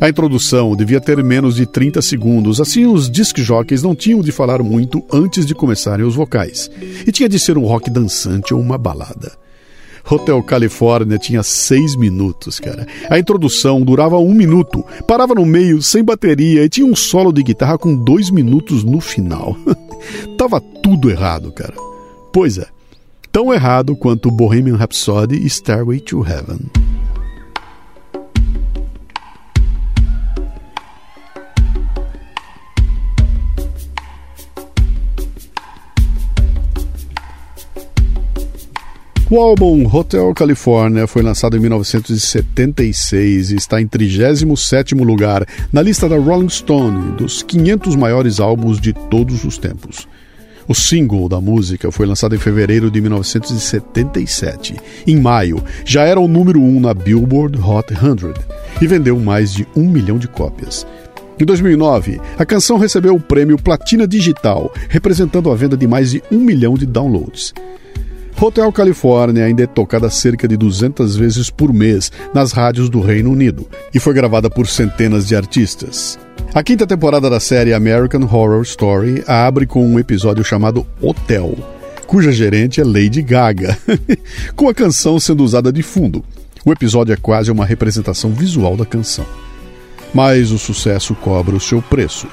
A 0.00 0.08
introdução 0.08 0.76
devia 0.76 1.00
ter 1.00 1.20
menos 1.20 1.56
de 1.56 1.66
30 1.66 2.00
segundos, 2.00 2.60
assim 2.60 2.86
os 2.86 3.10
disc 3.10 3.36
jockeys 3.42 3.82
não 3.82 3.92
tinham 3.92 4.20
de 4.20 4.30
falar 4.30 4.62
muito 4.62 5.02
antes 5.12 5.44
de 5.44 5.52
começarem 5.52 6.06
os 6.06 6.14
vocais. 6.14 6.70
E 7.04 7.10
tinha 7.10 7.28
de 7.28 7.40
ser 7.40 7.58
um 7.58 7.64
rock 7.64 7.90
dançante 7.90 8.54
ou 8.54 8.60
uma 8.60 8.78
balada. 8.78 9.36
Hotel 10.08 10.40
California 10.44 11.18
tinha 11.18 11.42
seis 11.42 11.96
minutos, 11.96 12.60
cara. 12.60 12.86
A 13.10 13.18
introdução 13.18 13.82
durava 13.82 14.16
um 14.20 14.32
minuto, 14.32 14.84
parava 15.08 15.34
no 15.34 15.44
meio, 15.44 15.82
sem 15.82 16.04
bateria, 16.04 16.62
e 16.62 16.68
tinha 16.68 16.86
um 16.86 16.94
solo 16.94 17.32
de 17.32 17.42
guitarra 17.42 17.76
com 17.76 17.96
dois 17.96 18.30
minutos 18.30 18.84
no 18.84 19.00
final. 19.00 19.56
Tava 20.38 20.60
tudo 20.60 21.10
errado, 21.10 21.50
cara. 21.50 21.74
Pois 22.32 22.58
é 22.58 22.75
tão 23.36 23.52
errado 23.52 23.94
quanto 23.94 24.30
Bohemian 24.30 24.76
Rhapsody 24.76 25.44
e 25.44 25.50
Stairway 25.50 26.00
to 26.00 26.26
Heaven. 26.26 26.58
O 39.28 39.38
álbum 39.38 39.86
Hotel 39.94 40.32
California 40.32 41.06
foi 41.06 41.20
lançado 41.20 41.58
em 41.58 41.60
1976 41.60 43.50
e 43.50 43.56
está 43.56 43.82
em 43.82 43.86
37º 43.86 45.04
lugar 45.04 45.46
na 45.70 45.82
lista 45.82 46.08
da 46.08 46.16
Rolling 46.16 46.48
Stone 46.48 47.16
dos 47.18 47.42
500 47.42 47.96
maiores 47.96 48.40
álbuns 48.40 48.80
de 48.80 48.94
todos 48.94 49.44
os 49.44 49.58
tempos. 49.58 50.08
O 50.68 50.74
single 50.74 51.28
da 51.28 51.40
música 51.40 51.92
foi 51.92 52.06
lançado 52.06 52.34
em 52.34 52.38
fevereiro 52.38 52.90
de 52.90 53.00
1977. 53.00 54.76
Em 55.06 55.16
maio, 55.16 55.62
já 55.84 56.02
era 56.02 56.18
o 56.18 56.26
número 56.26 56.60
1 56.60 56.76
um 56.76 56.80
na 56.80 56.92
Billboard 56.92 57.56
Hot 57.58 57.94
100 57.94 58.34
e 58.82 58.86
vendeu 58.86 59.18
mais 59.20 59.52
de 59.52 59.66
um 59.76 59.88
milhão 59.88 60.18
de 60.18 60.26
cópias. 60.26 60.84
Em 61.38 61.44
2009, 61.44 62.20
a 62.36 62.44
canção 62.44 62.78
recebeu 62.78 63.14
o 63.14 63.20
prêmio 63.20 63.58
Platina 63.58 64.08
Digital, 64.08 64.72
representando 64.88 65.50
a 65.50 65.54
venda 65.54 65.76
de 65.76 65.86
mais 65.86 66.10
de 66.10 66.22
um 66.32 66.38
milhão 66.38 66.74
de 66.74 66.86
downloads. 66.86 67.54
Hotel 68.38 68.70
California 68.70 69.44
ainda 69.44 69.62
é 69.62 69.66
tocada 69.66 70.10
cerca 70.10 70.46
de 70.46 70.58
200 70.58 71.16
vezes 71.16 71.48
por 71.48 71.72
mês 71.72 72.12
nas 72.34 72.52
rádios 72.52 72.90
do 72.90 73.00
Reino 73.00 73.30
Unido 73.30 73.66
e 73.94 73.98
foi 73.98 74.12
gravada 74.12 74.50
por 74.50 74.68
centenas 74.68 75.26
de 75.26 75.34
artistas. 75.34 76.18
A 76.54 76.62
quinta 76.62 76.86
temporada 76.86 77.30
da 77.30 77.40
série 77.40 77.72
American 77.72 78.22
Horror 78.22 78.62
Story 78.62 79.24
abre 79.26 79.66
com 79.66 79.86
um 79.86 79.98
episódio 79.98 80.44
chamado 80.44 80.86
Hotel, 81.00 81.56
cuja 82.06 82.30
gerente 82.30 82.78
é 82.78 82.84
Lady 82.84 83.22
Gaga, 83.22 83.76
com 84.54 84.68
a 84.68 84.74
canção 84.74 85.18
sendo 85.18 85.42
usada 85.42 85.72
de 85.72 85.82
fundo. 85.82 86.22
O 86.64 86.70
episódio 86.70 87.14
é 87.14 87.16
quase 87.16 87.50
uma 87.50 87.64
representação 87.64 88.32
visual 88.32 88.76
da 88.76 88.84
canção. 88.84 89.24
Mas 90.12 90.50
o 90.50 90.58
sucesso 90.58 91.14
cobra 91.14 91.56
o 91.56 91.60
seu 91.60 91.80
preço. 91.80 92.28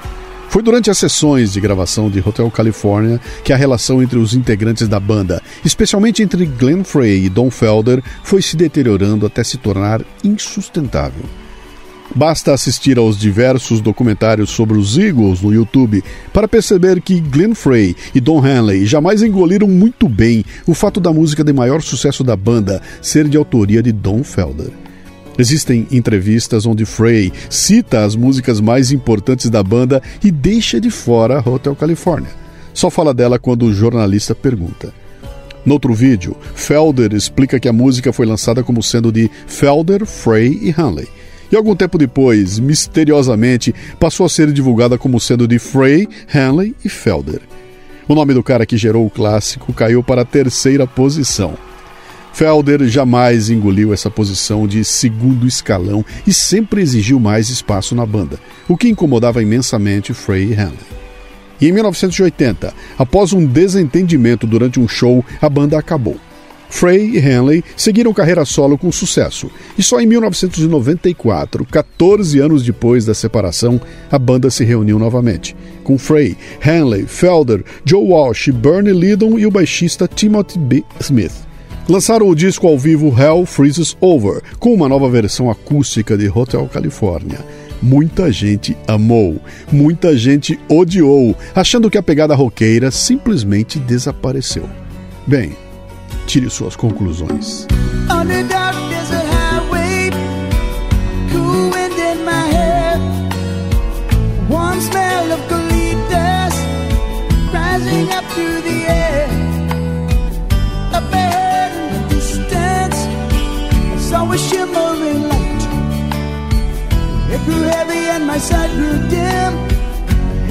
Foi 0.54 0.62
durante 0.62 0.92
as 0.92 1.00
sessões 1.00 1.54
de 1.54 1.60
gravação 1.60 2.12
de 2.12 2.20
Hotel 2.20 2.48
California 2.52 3.20
que 3.44 3.52
a 3.52 3.58
relação 3.58 4.04
entre 4.04 4.20
os 4.20 4.36
integrantes 4.36 4.88
da 4.88 5.00
banda, 5.00 5.42
especialmente 5.66 6.22
entre 6.22 6.46
Glenn 6.46 6.84
Frey 6.84 7.26
e 7.26 7.30
Don 7.30 7.50
Felder, 7.50 8.04
foi 8.24 8.40
se 8.40 8.56
deteriorando 8.56 9.26
até 9.26 9.44
se 9.44 9.58
tornar 9.58 10.04
insustentável. 10.24 11.24
Basta 12.14 12.54
assistir 12.54 13.00
aos 13.00 13.18
diversos 13.18 13.82
documentários 13.82 14.52
sobre 14.52 14.78
os 14.78 14.96
Eagles 14.96 15.42
no 15.42 15.52
YouTube 15.52 16.04
para 16.32 16.48
perceber 16.48 17.02
que 17.02 17.20
Glenn 17.20 17.56
Frey 17.56 17.96
e 18.14 18.22
Don 18.22 18.46
Henley 18.46 18.86
jamais 18.86 19.24
engoliram 19.24 19.68
muito 19.68 20.08
bem 20.08 20.46
o 20.68 20.76
fato 20.76 21.00
da 21.00 21.12
música 21.12 21.44
de 21.44 21.52
maior 21.52 21.82
sucesso 21.82 22.24
da 22.24 22.36
banda 22.36 22.80
ser 23.02 23.28
de 23.28 23.38
autoria 23.38 23.82
de 23.82 23.92
Don 23.92 24.24
Felder. 24.24 24.70
Existem 25.38 25.88
entrevistas 25.92 26.66
onde 26.66 26.86
Frey 26.86 27.32
cita 27.50 28.06
as 28.06 28.16
músicas 28.16 28.60
mais 28.60 28.92
importantes 28.92 29.50
da 29.50 29.64
banda 29.64 30.02
e 30.24 30.30
deixa 30.30 30.80
de 30.80 30.92
fora 30.92 31.44
Hotel 31.48 31.76
California. 31.76 32.30
Só 32.74 32.90
fala 32.90 33.14
dela 33.14 33.40
quando 33.40 33.66
o 33.66 33.74
jornalista 33.74 34.36
pergunta. 34.36 34.94
Noutro 35.66 35.94
vídeo, 35.94 36.36
Felder 36.54 37.14
explica 37.14 37.60
que 37.60 37.70
a 37.70 37.74
música 37.74 38.12
foi 38.12 38.26
lançada 38.26 38.64
como 38.64 38.84
sendo 38.84 39.12
de 39.12 39.30
Felder, 39.48 40.06
Frey 40.06 40.60
e 40.62 40.72
Hanley. 40.72 41.08
E 41.52 41.56
algum 41.56 41.76
tempo 41.76 41.98
depois, 41.98 42.60
misteriosamente, 42.60 43.74
passou 44.00 44.26
a 44.26 44.30
ser 44.30 44.52
divulgada 44.52 44.98
como 44.98 45.20
sendo 45.20 45.48
de 45.48 45.60
Frey, 45.60 46.08
Hanley 46.34 46.76
e 46.84 46.90
Felder. 46.90 47.42
O 48.08 48.16
nome 48.16 48.34
do 48.34 48.44
cara 48.44 48.66
que 48.66 48.76
gerou 48.76 49.06
o 49.06 49.10
clássico 49.10 49.72
caiu 49.72 50.04
para 50.04 50.24
a 50.24 50.26
terceira 50.26 50.86
posição. 50.86 51.54
Felder 52.34 52.88
jamais 52.88 53.52
engoliu 53.52 53.94
essa 53.94 54.10
posição 54.10 54.68
de 54.68 54.84
segundo 54.84 55.48
escalão 55.48 56.04
e 56.26 56.34
sempre 56.34 56.82
exigiu 56.82 57.20
mais 57.20 57.50
espaço 57.50 57.94
na 57.94 58.08
banda, 58.08 58.40
o 58.68 58.76
que 58.76 58.90
incomodava 58.90 59.42
imensamente 59.42 60.16
Frey 60.16 60.52
e 60.52 60.54
Hanley. 60.54 60.94
E 61.62 61.70
em 61.70 61.72
1980, 61.72 62.74
após 62.98 63.34
um 63.34 63.46
desentendimento 63.46 64.48
durante 64.48 64.80
um 64.80 64.88
show, 64.88 65.24
a 65.40 65.48
banda 65.48 65.78
acabou. 65.78 66.18
Frey 66.70 67.12
e 67.12 67.20
Hanley 67.20 67.64
seguiram 67.78 68.12
carreira 68.12 68.44
solo 68.46 68.80
com 68.80 68.92
sucesso, 68.92 69.52
e 69.78 69.84
só 69.84 70.02
em 70.02 70.08
1994, 70.08 71.64
14 71.66 72.40
anos 72.40 72.64
depois 72.64 73.06
da 73.06 73.14
separação, 73.14 73.80
a 74.12 74.18
banda 74.18 74.50
se 74.50 74.66
reuniu 74.66 74.98
novamente, 74.98 75.56
com 75.84 76.00
Frey, 76.00 76.36
Hanley, 76.66 77.06
Felder, 77.06 77.64
Joe 77.86 78.04
Walsh, 78.04 78.50
Bernie 78.50 78.92
Lydon 78.92 79.38
e 79.38 79.46
o 79.46 79.52
baixista 79.52 80.08
Timothy 80.08 80.58
B. 80.58 80.84
Smith. 81.00 81.53
Lançaram 81.88 82.30
o 82.30 82.36
disco 82.36 82.66
ao 82.66 82.78
vivo 82.78 83.14
Hell 83.20 83.46
Freezes 83.46 83.98
Over, 84.00 84.42
com 84.58 84.74
uma 84.74 84.88
nova 84.88 85.10
versão 85.10 85.50
acústica 85.50 86.18
de 86.18 86.30
Hotel 86.30 86.68
California. 86.72 87.40
Muita 87.82 88.32
gente 88.32 88.78
amou, 88.88 89.36
muita 89.70 90.16
gente 90.16 90.58
odiou, 90.70 91.36
achando 91.54 91.90
que 91.90 91.98
a 91.98 92.04
pegada 92.04 92.34
roqueira 92.34 92.90
simplesmente 92.90 93.78
desapareceu. 93.80 94.70
Bem, 95.28 95.58
tire 96.26 96.50
suas 96.50 96.78
conclusões. 96.78 97.68
Grew 117.46 117.64
heavy 117.64 118.04
and 118.14 118.26
my 118.26 118.38
sight 118.38 118.72
grew 118.72 118.98
dim. 119.10 119.54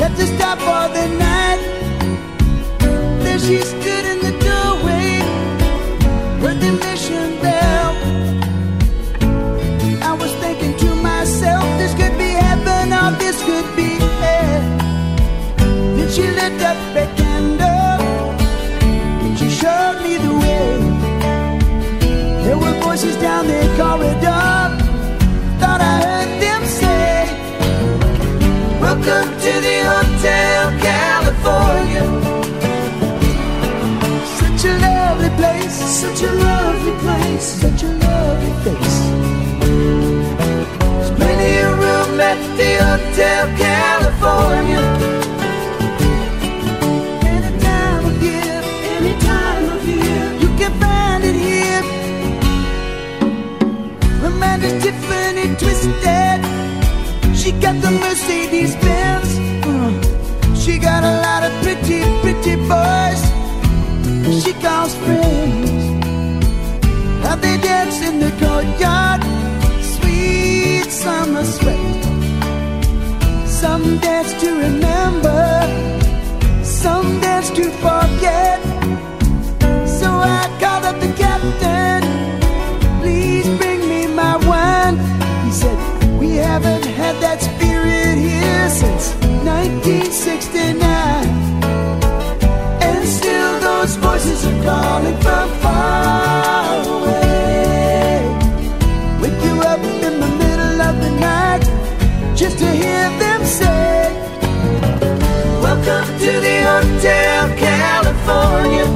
Had 0.00 0.14
to 0.16 0.26
stop 0.34 0.58
for 0.58 0.84
the 0.96 1.06
night. 1.26 1.60
There 3.22 3.38
she 3.38 3.58
stood 3.60 4.04
in 4.12 4.18
the 4.26 4.34
doorway, 4.46 5.08
heard 6.42 6.58
the 6.60 6.72
mission 6.86 7.40
bell. 7.40 7.90
I 10.10 10.12
was 10.20 10.32
thinking 10.42 10.76
to 10.78 10.94
myself, 10.96 11.64
this 11.78 11.94
could 11.94 12.16
be 12.18 12.30
heaven 12.46 12.92
or 12.92 13.10
this 13.18 13.42
could 13.44 13.68
be 13.76 13.90
hell. 14.22 14.62
Then 15.96 16.08
she 16.10 16.22
lit 16.22 16.60
up 16.62 16.76
a 16.96 17.21
Hotel 30.22 30.70
California. 30.78 32.04
Such 34.38 34.64
a 34.70 34.78
lovely 34.78 35.30
place, 35.30 35.74
such 35.74 36.22
a 36.22 36.32
lovely 36.32 36.94
place, 37.02 37.42
such 37.42 37.82
a 37.82 37.88
lovely 37.88 38.52
face. 38.62 38.98
There's 40.78 41.10
plenty 41.18 41.52
of 41.66 41.72
room 41.76 42.20
at 42.20 42.38
the 42.56 42.70
Hotel 42.86 43.42
California. 43.66 44.82
Any 47.26 47.58
time 47.58 48.04
of 48.06 48.22
year, 48.22 48.62
any 48.94 49.14
time 49.18 49.64
of 49.74 49.88
year, 49.88 50.24
you 50.38 50.48
can 50.56 50.72
find 50.78 51.24
it 51.24 51.34
here. 51.34 51.82
Amanda's 54.24 54.80
Tiffany 54.84 55.56
twisted. 55.56 56.40
She 57.36 57.50
got 57.60 57.74
the 57.82 57.90
Mercedes 57.90 58.76
Benz. 58.76 59.01
Got 60.82 61.04
a 61.04 61.14
lot 61.22 61.44
of 61.44 61.52
pretty, 61.62 62.02
pretty 62.22 62.56
boys. 62.66 63.22
She 64.42 64.52
calls 64.54 64.96
friends. 64.96 65.70
How 67.22 67.36
they 67.36 67.56
dance 67.58 68.02
in 68.02 68.18
the 68.18 68.30
courtyard. 68.42 69.22
Sweet 69.94 70.90
summer 70.90 71.44
sweat. 71.44 72.04
Some 73.46 73.98
dance 73.98 74.32
to 74.40 74.48
remember. 74.58 75.44
Some 76.64 77.20
dance 77.20 77.50
to 77.50 77.70
forget. 77.84 78.60
So 79.86 80.08
I 80.10 80.42
called 80.60 80.84
up 80.84 80.98
the 80.98 81.12
captain. 81.16 82.02
Please 83.00 83.46
bring 83.56 83.88
me 83.88 84.08
my 84.08 84.36
wine. 84.48 84.98
He 85.44 85.52
said, 85.52 85.78
We 86.18 86.36
haven't 86.36 86.86
had 86.86 87.14
that 87.22 87.40
spirit 87.40 88.18
here 88.18 88.68
since 88.68 89.21
1969. 89.62 90.82
And 92.82 93.08
still 93.08 93.60
those 93.60 93.94
voices 93.96 94.44
are 94.44 94.62
calling 94.64 95.16
from 95.20 95.48
far 95.62 96.82
away. 96.96 98.26
Wake 99.22 99.40
you 99.46 99.54
up 99.72 99.78
in 99.78 100.14
the 100.24 100.30
middle 100.42 100.78
of 100.88 100.94
the 101.04 101.10
night 101.30 101.62
just 102.34 102.58
to 102.58 102.68
hear 102.82 103.04
them 103.22 103.44
say, 103.44 104.10
Welcome 105.62 106.08
to 106.24 106.32
the 106.46 106.56
Hotel 106.70 107.42
California. 107.66 108.86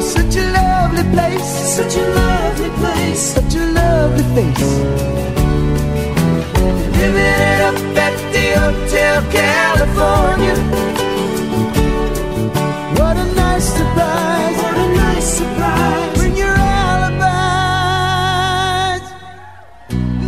Such 0.00 0.36
a 0.36 0.44
lovely 0.58 1.04
place, 1.14 1.50
such 1.76 1.94
a 1.96 2.04
lovely 2.20 2.70
place, 2.80 3.20
such 3.34 3.54
a 3.54 3.64
lovely 3.80 4.24
face. 4.34 5.15
Hotel 8.56 9.16
California. 9.30 10.56
What 12.98 13.16
a 13.16 13.26
nice 13.34 13.66
surprise, 13.78 14.56
what 14.64 14.76
a 14.86 14.88
nice 15.04 15.28
surprise. 15.40 16.18
Bring 16.18 16.36
your 16.36 16.56
alibis, 16.80 17.22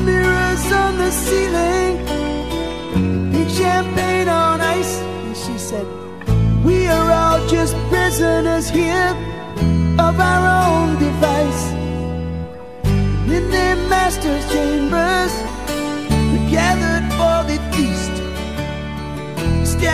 mirrors 0.06 0.64
on 0.82 0.92
the 1.02 1.10
ceiling, 1.10 1.92
pink 3.32 3.50
champagne 3.50 4.28
on 4.28 4.60
ice. 4.60 4.94
And 5.00 5.36
she 5.36 5.56
said, 5.58 5.86
We 6.64 6.86
are 6.86 7.10
all 7.20 7.38
just 7.48 7.74
prisoners 7.90 8.68
here 8.68 9.10
of 9.98 10.14
our 10.30 10.42
own 10.64 10.98
device. 10.98 11.62
In 13.36 13.50
their 13.50 13.76
master's 13.88 14.44
chambers, 14.52 15.32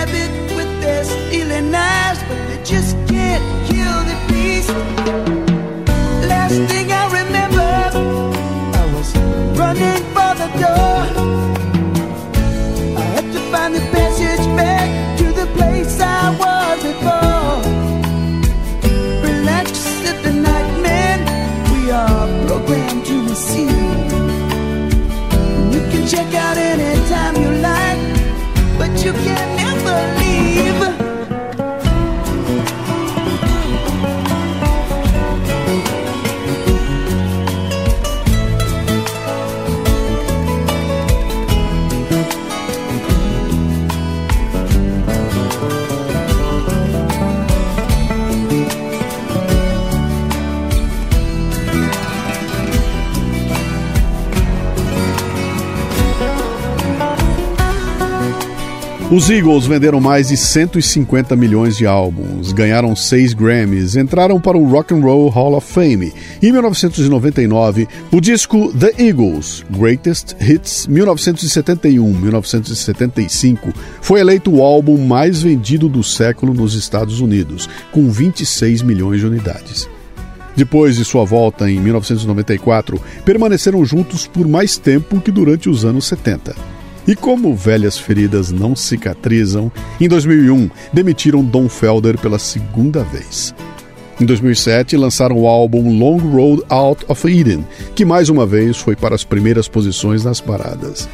Stab 0.04 0.16
it 0.16 0.54
with 0.54 0.82
their 0.82 1.02
stealing 1.02 1.70
knives, 1.70 2.22
but 2.28 2.36
they 2.48 2.62
just 2.62 2.94
can't 3.08 3.42
kill 3.66 3.98
the 4.10 4.16
beast. 4.28 4.68
Last 6.28 6.58
thing 6.70 6.92
I 6.92 7.04
remember, 7.20 7.72
I 8.80 8.84
was 8.94 9.08
running 9.58 10.04
for 10.14 10.32
the 10.42 10.48
door. 10.60 10.98
I 12.98 13.04
had 13.14 13.32
to 13.32 13.40
find 13.50 13.74
the 13.74 13.80
passage 13.96 14.46
back 14.58 14.88
to 15.20 15.26
the 15.40 15.46
place 15.56 15.98
I 15.98 16.36
was 16.42 16.82
before. 16.88 17.62
Relax 19.24 19.70
at 20.10 20.22
the 20.22 20.32
nightman, 20.32 21.18
we 21.72 21.90
are 21.90 22.28
programmed 22.46 23.06
to 23.06 23.16
receive. 23.22 23.70
You 25.72 25.80
can 25.90 26.06
check 26.06 26.34
out 26.34 26.58
anytime 26.58 27.36
you 27.36 27.50
like, 27.68 28.00
but 28.76 28.92
you 29.02 29.12
can 29.12 29.63
believe 29.94 30.83
Os 59.14 59.30
Eagles 59.30 59.64
venderam 59.64 60.00
mais 60.00 60.26
de 60.26 60.36
150 60.36 61.36
milhões 61.36 61.76
de 61.76 61.86
álbuns, 61.86 62.50
ganharam 62.50 62.96
seis 62.96 63.32
Grammys, 63.32 63.94
entraram 63.94 64.40
para 64.40 64.58
o 64.58 64.68
Rock 64.68 64.92
and 64.92 65.02
Roll 65.02 65.28
Hall 65.28 65.54
of 65.54 65.72
Fame. 65.72 66.12
Em 66.42 66.50
1999, 66.50 67.86
o 68.10 68.20
disco 68.20 68.76
The 68.76 68.92
Eagles, 68.98 69.64
Greatest 69.70 70.34
Hits 70.40 70.88
1971-1975, 70.88 73.72
foi 74.00 74.18
eleito 74.18 74.52
o 74.52 74.60
álbum 74.60 75.06
mais 75.06 75.40
vendido 75.40 75.88
do 75.88 76.02
século 76.02 76.52
nos 76.52 76.74
Estados 76.74 77.20
Unidos, 77.20 77.70
com 77.92 78.10
26 78.10 78.82
milhões 78.82 79.20
de 79.20 79.28
unidades. 79.28 79.88
Depois 80.56 80.96
de 80.96 81.04
sua 81.04 81.24
volta 81.24 81.70
em 81.70 81.78
1994, 81.78 83.00
permaneceram 83.24 83.84
juntos 83.84 84.26
por 84.26 84.48
mais 84.48 84.76
tempo 84.76 85.20
que 85.20 85.30
durante 85.30 85.68
os 85.68 85.84
anos 85.84 86.04
70. 86.06 86.73
E 87.06 87.14
como 87.14 87.54
velhas 87.54 87.98
feridas 87.98 88.50
não 88.50 88.74
cicatrizam, 88.74 89.70
em 90.00 90.08
2001 90.08 90.70
demitiram 90.92 91.44
Don 91.44 91.68
Felder 91.68 92.18
pela 92.18 92.38
segunda 92.38 93.02
vez. 93.04 93.54
Em 94.18 94.24
2007 94.24 94.96
lançaram 94.96 95.36
o 95.36 95.46
álbum 95.46 95.98
Long 95.98 96.16
Road 96.16 96.62
Out 96.68 97.04
of 97.08 97.28
Eden, 97.28 97.66
que 97.94 98.04
mais 98.04 98.28
uma 98.28 98.46
vez 98.46 98.78
foi 98.78 98.96
para 98.96 99.14
as 99.14 99.24
primeiras 99.24 99.68
posições 99.68 100.24
nas 100.24 100.40
paradas. 100.40 101.08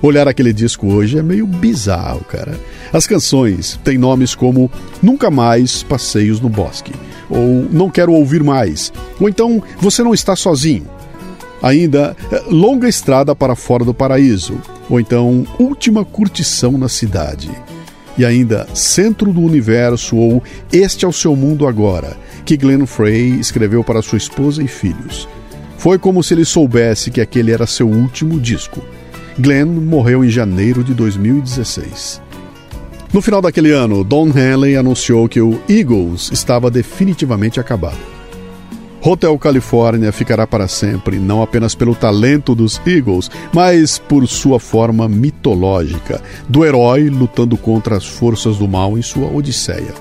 Olhar 0.00 0.28
aquele 0.28 0.52
disco 0.52 0.86
hoje 0.86 1.18
é 1.18 1.22
meio 1.22 1.46
bizarro, 1.46 2.20
cara. 2.24 2.60
As 2.92 3.06
canções 3.06 3.80
têm 3.82 3.96
nomes 3.96 4.34
como 4.34 4.70
Nunca 5.02 5.30
Mais 5.30 5.82
Passeios 5.82 6.40
no 6.40 6.50
Bosque, 6.50 6.92
ou 7.30 7.66
Não 7.72 7.88
Quero 7.88 8.12
Ouvir 8.12 8.44
Mais, 8.44 8.92
ou 9.18 9.28
então 9.28 9.62
Você 9.78 10.02
Não 10.04 10.12
Está 10.12 10.36
Sozinho. 10.36 10.86
Ainda 11.62 12.14
Longa 12.46 12.86
Estrada 12.86 13.34
para 13.34 13.56
Fora 13.56 13.84
do 13.84 13.94
Paraíso, 13.94 14.60
ou 14.88 15.00
então 15.00 15.46
Última 15.58 16.04
Curtição 16.04 16.72
na 16.72 16.88
Cidade. 16.88 17.50
E 18.16 18.24
ainda 18.24 18.66
Centro 18.74 19.32
do 19.32 19.40
Universo 19.40 20.16
ou 20.16 20.42
Este 20.72 21.04
é 21.04 21.08
o 21.08 21.12
Seu 21.12 21.34
Mundo 21.34 21.66
Agora, 21.66 22.16
que 22.44 22.56
Glenn 22.56 22.86
Frey 22.86 23.40
escreveu 23.40 23.82
para 23.82 24.02
sua 24.02 24.18
esposa 24.18 24.62
e 24.62 24.68
filhos. 24.68 25.28
Foi 25.76 25.98
como 25.98 26.22
se 26.22 26.34
ele 26.34 26.44
soubesse 26.44 27.10
que 27.10 27.20
aquele 27.20 27.52
era 27.52 27.66
seu 27.66 27.88
último 27.88 28.40
disco. 28.40 28.82
Glenn 29.38 29.66
morreu 29.66 30.24
em 30.24 30.30
janeiro 30.30 30.84
de 30.84 30.94
2016. 30.94 32.22
No 33.12 33.20
final 33.20 33.42
daquele 33.42 33.70
ano, 33.70 34.02
Don 34.02 34.28
Henley 34.28 34.76
anunciou 34.76 35.28
que 35.28 35.40
o 35.40 35.60
Eagles 35.68 36.30
estava 36.32 36.70
definitivamente 36.70 37.60
acabado. 37.60 38.13
Hotel 39.06 39.38
California 39.38 40.10
ficará 40.10 40.46
para 40.46 40.66
sempre, 40.66 41.18
não 41.18 41.42
apenas 41.42 41.74
pelo 41.74 41.94
talento 41.94 42.54
dos 42.54 42.80
Eagles, 42.86 43.30
mas 43.52 43.98
por 43.98 44.26
sua 44.26 44.58
forma 44.58 45.06
mitológica, 45.06 46.22
do 46.48 46.64
herói 46.64 47.10
lutando 47.10 47.54
contra 47.58 47.98
as 47.98 48.06
forças 48.06 48.56
do 48.56 48.66
mal 48.66 48.96
em 48.96 49.02
sua 49.02 49.30
odisseia. 49.30 49.92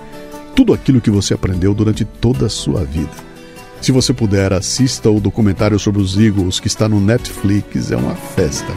Tudo 0.56 0.74
aquilo 0.74 1.02
que 1.02 1.12
você 1.12 1.34
aprendeu 1.34 1.74
durante 1.74 2.06
toda 2.06 2.46
a 2.46 2.50
sua 2.50 2.86
vida. 2.86 3.12
Se 3.82 3.92
você 3.92 4.14
puder, 4.14 4.54
assista 4.54 5.10
o 5.10 5.20
documentário 5.20 5.78
sobre 5.78 6.02
os 6.02 6.18
Eagles 6.18 6.62
que 6.62 6.68
está 6.68 6.88
no 6.88 7.02
Netflix, 7.02 7.92
é 7.92 7.98
uma 7.98 8.16
festa. 8.16 8.74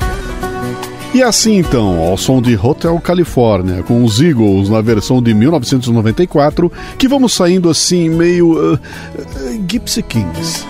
E 1.16 1.22
assim 1.22 1.56
então, 1.56 1.98
ao 1.98 2.18
som 2.18 2.42
de 2.42 2.58
Hotel 2.62 3.00
California, 3.00 3.82
com 3.82 4.04
os 4.04 4.20
Eagles 4.20 4.68
na 4.68 4.82
versão 4.82 5.22
de 5.22 5.32
1994, 5.32 6.70
que 6.98 7.08
vamos 7.08 7.32
saindo 7.32 7.70
assim 7.70 8.10
meio. 8.10 8.52
Uh, 8.52 8.74
uh, 8.74 10.02
Kings. 10.02 10.66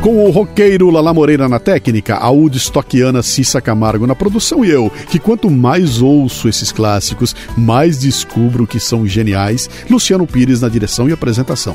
Com 0.00 0.24
o 0.24 0.30
roqueiro 0.30 0.90
Lala 0.90 1.12
Moreira 1.12 1.48
na 1.48 1.58
técnica, 1.58 2.14
a 2.14 2.30
Woodstockiana 2.30 3.20
Cissa 3.20 3.60
Camargo 3.60 4.06
na 4.06 4.14
produção 4.14 4.64
e 4.64 4.70
eu, 4.70 4.92
que 5.10 5.18
quanto 5.18 5.50
mais 5.50 6.00
ouço 6.00 6.48
esses 6.48 6.70
clássicos, 6.70 7.34
mais 7.58 7.98
descubro 7.98 8.64
que 8.64 8.78
são 8.78 9.04
geniais, 9.04 9.68
Luciano 9.90 10.24
Pires 10.24 10.60
na 10.60 10.68
direção 10.68 11.08
e 11.08 11.12
apresentação. 11.12 11.74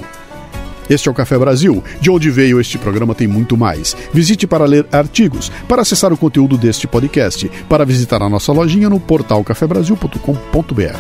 Este 0.92 1.08
é 1.08 1.12
o 1.12 1.16
Café 1.16 1.40
Brasil. 1.40 1.82
De 2.02 2.12
onde 2.12 2.30
veio 2.30 2.60
este 2.60 2.78
programa 2.78 3.16
tem 3.16 3.26
muito 3.26 3.56
mais. 3.56 3.96
Visite 4.12 4.46
para 4.46 4.66
ler 4.66 4.86
artigos, 4.92 5.50
para 5.66 5.84
acessar 5.84 6.12
o 6.12 6.18
conteúdo 6.18 6.58
deste 6.58 6.86
podcast, 6.86 7.50
para 7.70 7.86
visitar 7.86 8.22
a 8.22 8.28
nossa 8.28 8.52
lojinha 8.52 8.90
no 8.90 9.00
portal 9.00 9.42
cafebrasil.com.br. 9.42 11.00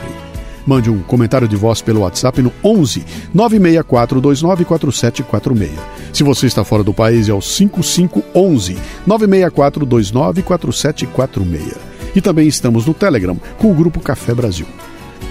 Mande 0.66 0.90
um 0.90 1.00
comentário 1.00 1.46
de 1.46 1.58
voz 1.58 1.82
pelo 1.82 2.00
WhatsApp 2.02 2.42
no 2.42 2.54
11 2.64 3.04
964294746. 3.36 5.72
Se 6.14 6.24
você 6.24 6.48
está 6.48 6.64
fora 6.64 6.86
do 6.86 6.94
país, 6.94 7.28
é 7.28 7.34
o 7.34 7.42
5511 7.42 8.78
964294746. 9.06 11.76
E 12.16 12.22
também 12.22 12.48
estamos 12.48 12.86
no 12.86 12.94
Telegram 12.94 13.38
com 13.58 13.70
o 13.70 13.76
grupo 13.76 14.00
Café 14.00 14.34
Brasil. 14.34 14.68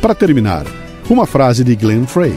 Para 0.00 0.14
terminar, 0.14 0.64
uma 1.10 1.26
frase 1.26 1.62
de 1.62 1.76
Glenn 1.76 2.06
Frey. 2.06 2.32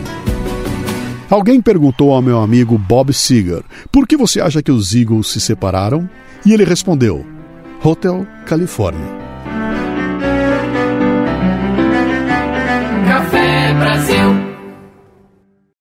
Alguém 1.29 1.61
perguntou 1.61 2.11
ao 2.11 2.21
meu 2.21 2.39
amigo 2.39 2.77
Bob 2.77 3.13
Seger 3.13 3.61
por 3.91 4.07
que 4.07 4.17
você 4.17 4.41
acha 4.41 4.63
que 4.63 4.71
os 4.71 4.95
Eagles 4.95 5.27
se 5.27 5.39
separaram? 5.39 6.09
E 6.45 6.53
ele 6.53 6.63
respondeu: 6.63 7.25
Hotel 7.83 8.25
California. 8.45 9.05
Café 13.07 13.73
Brasil 13.73 14.18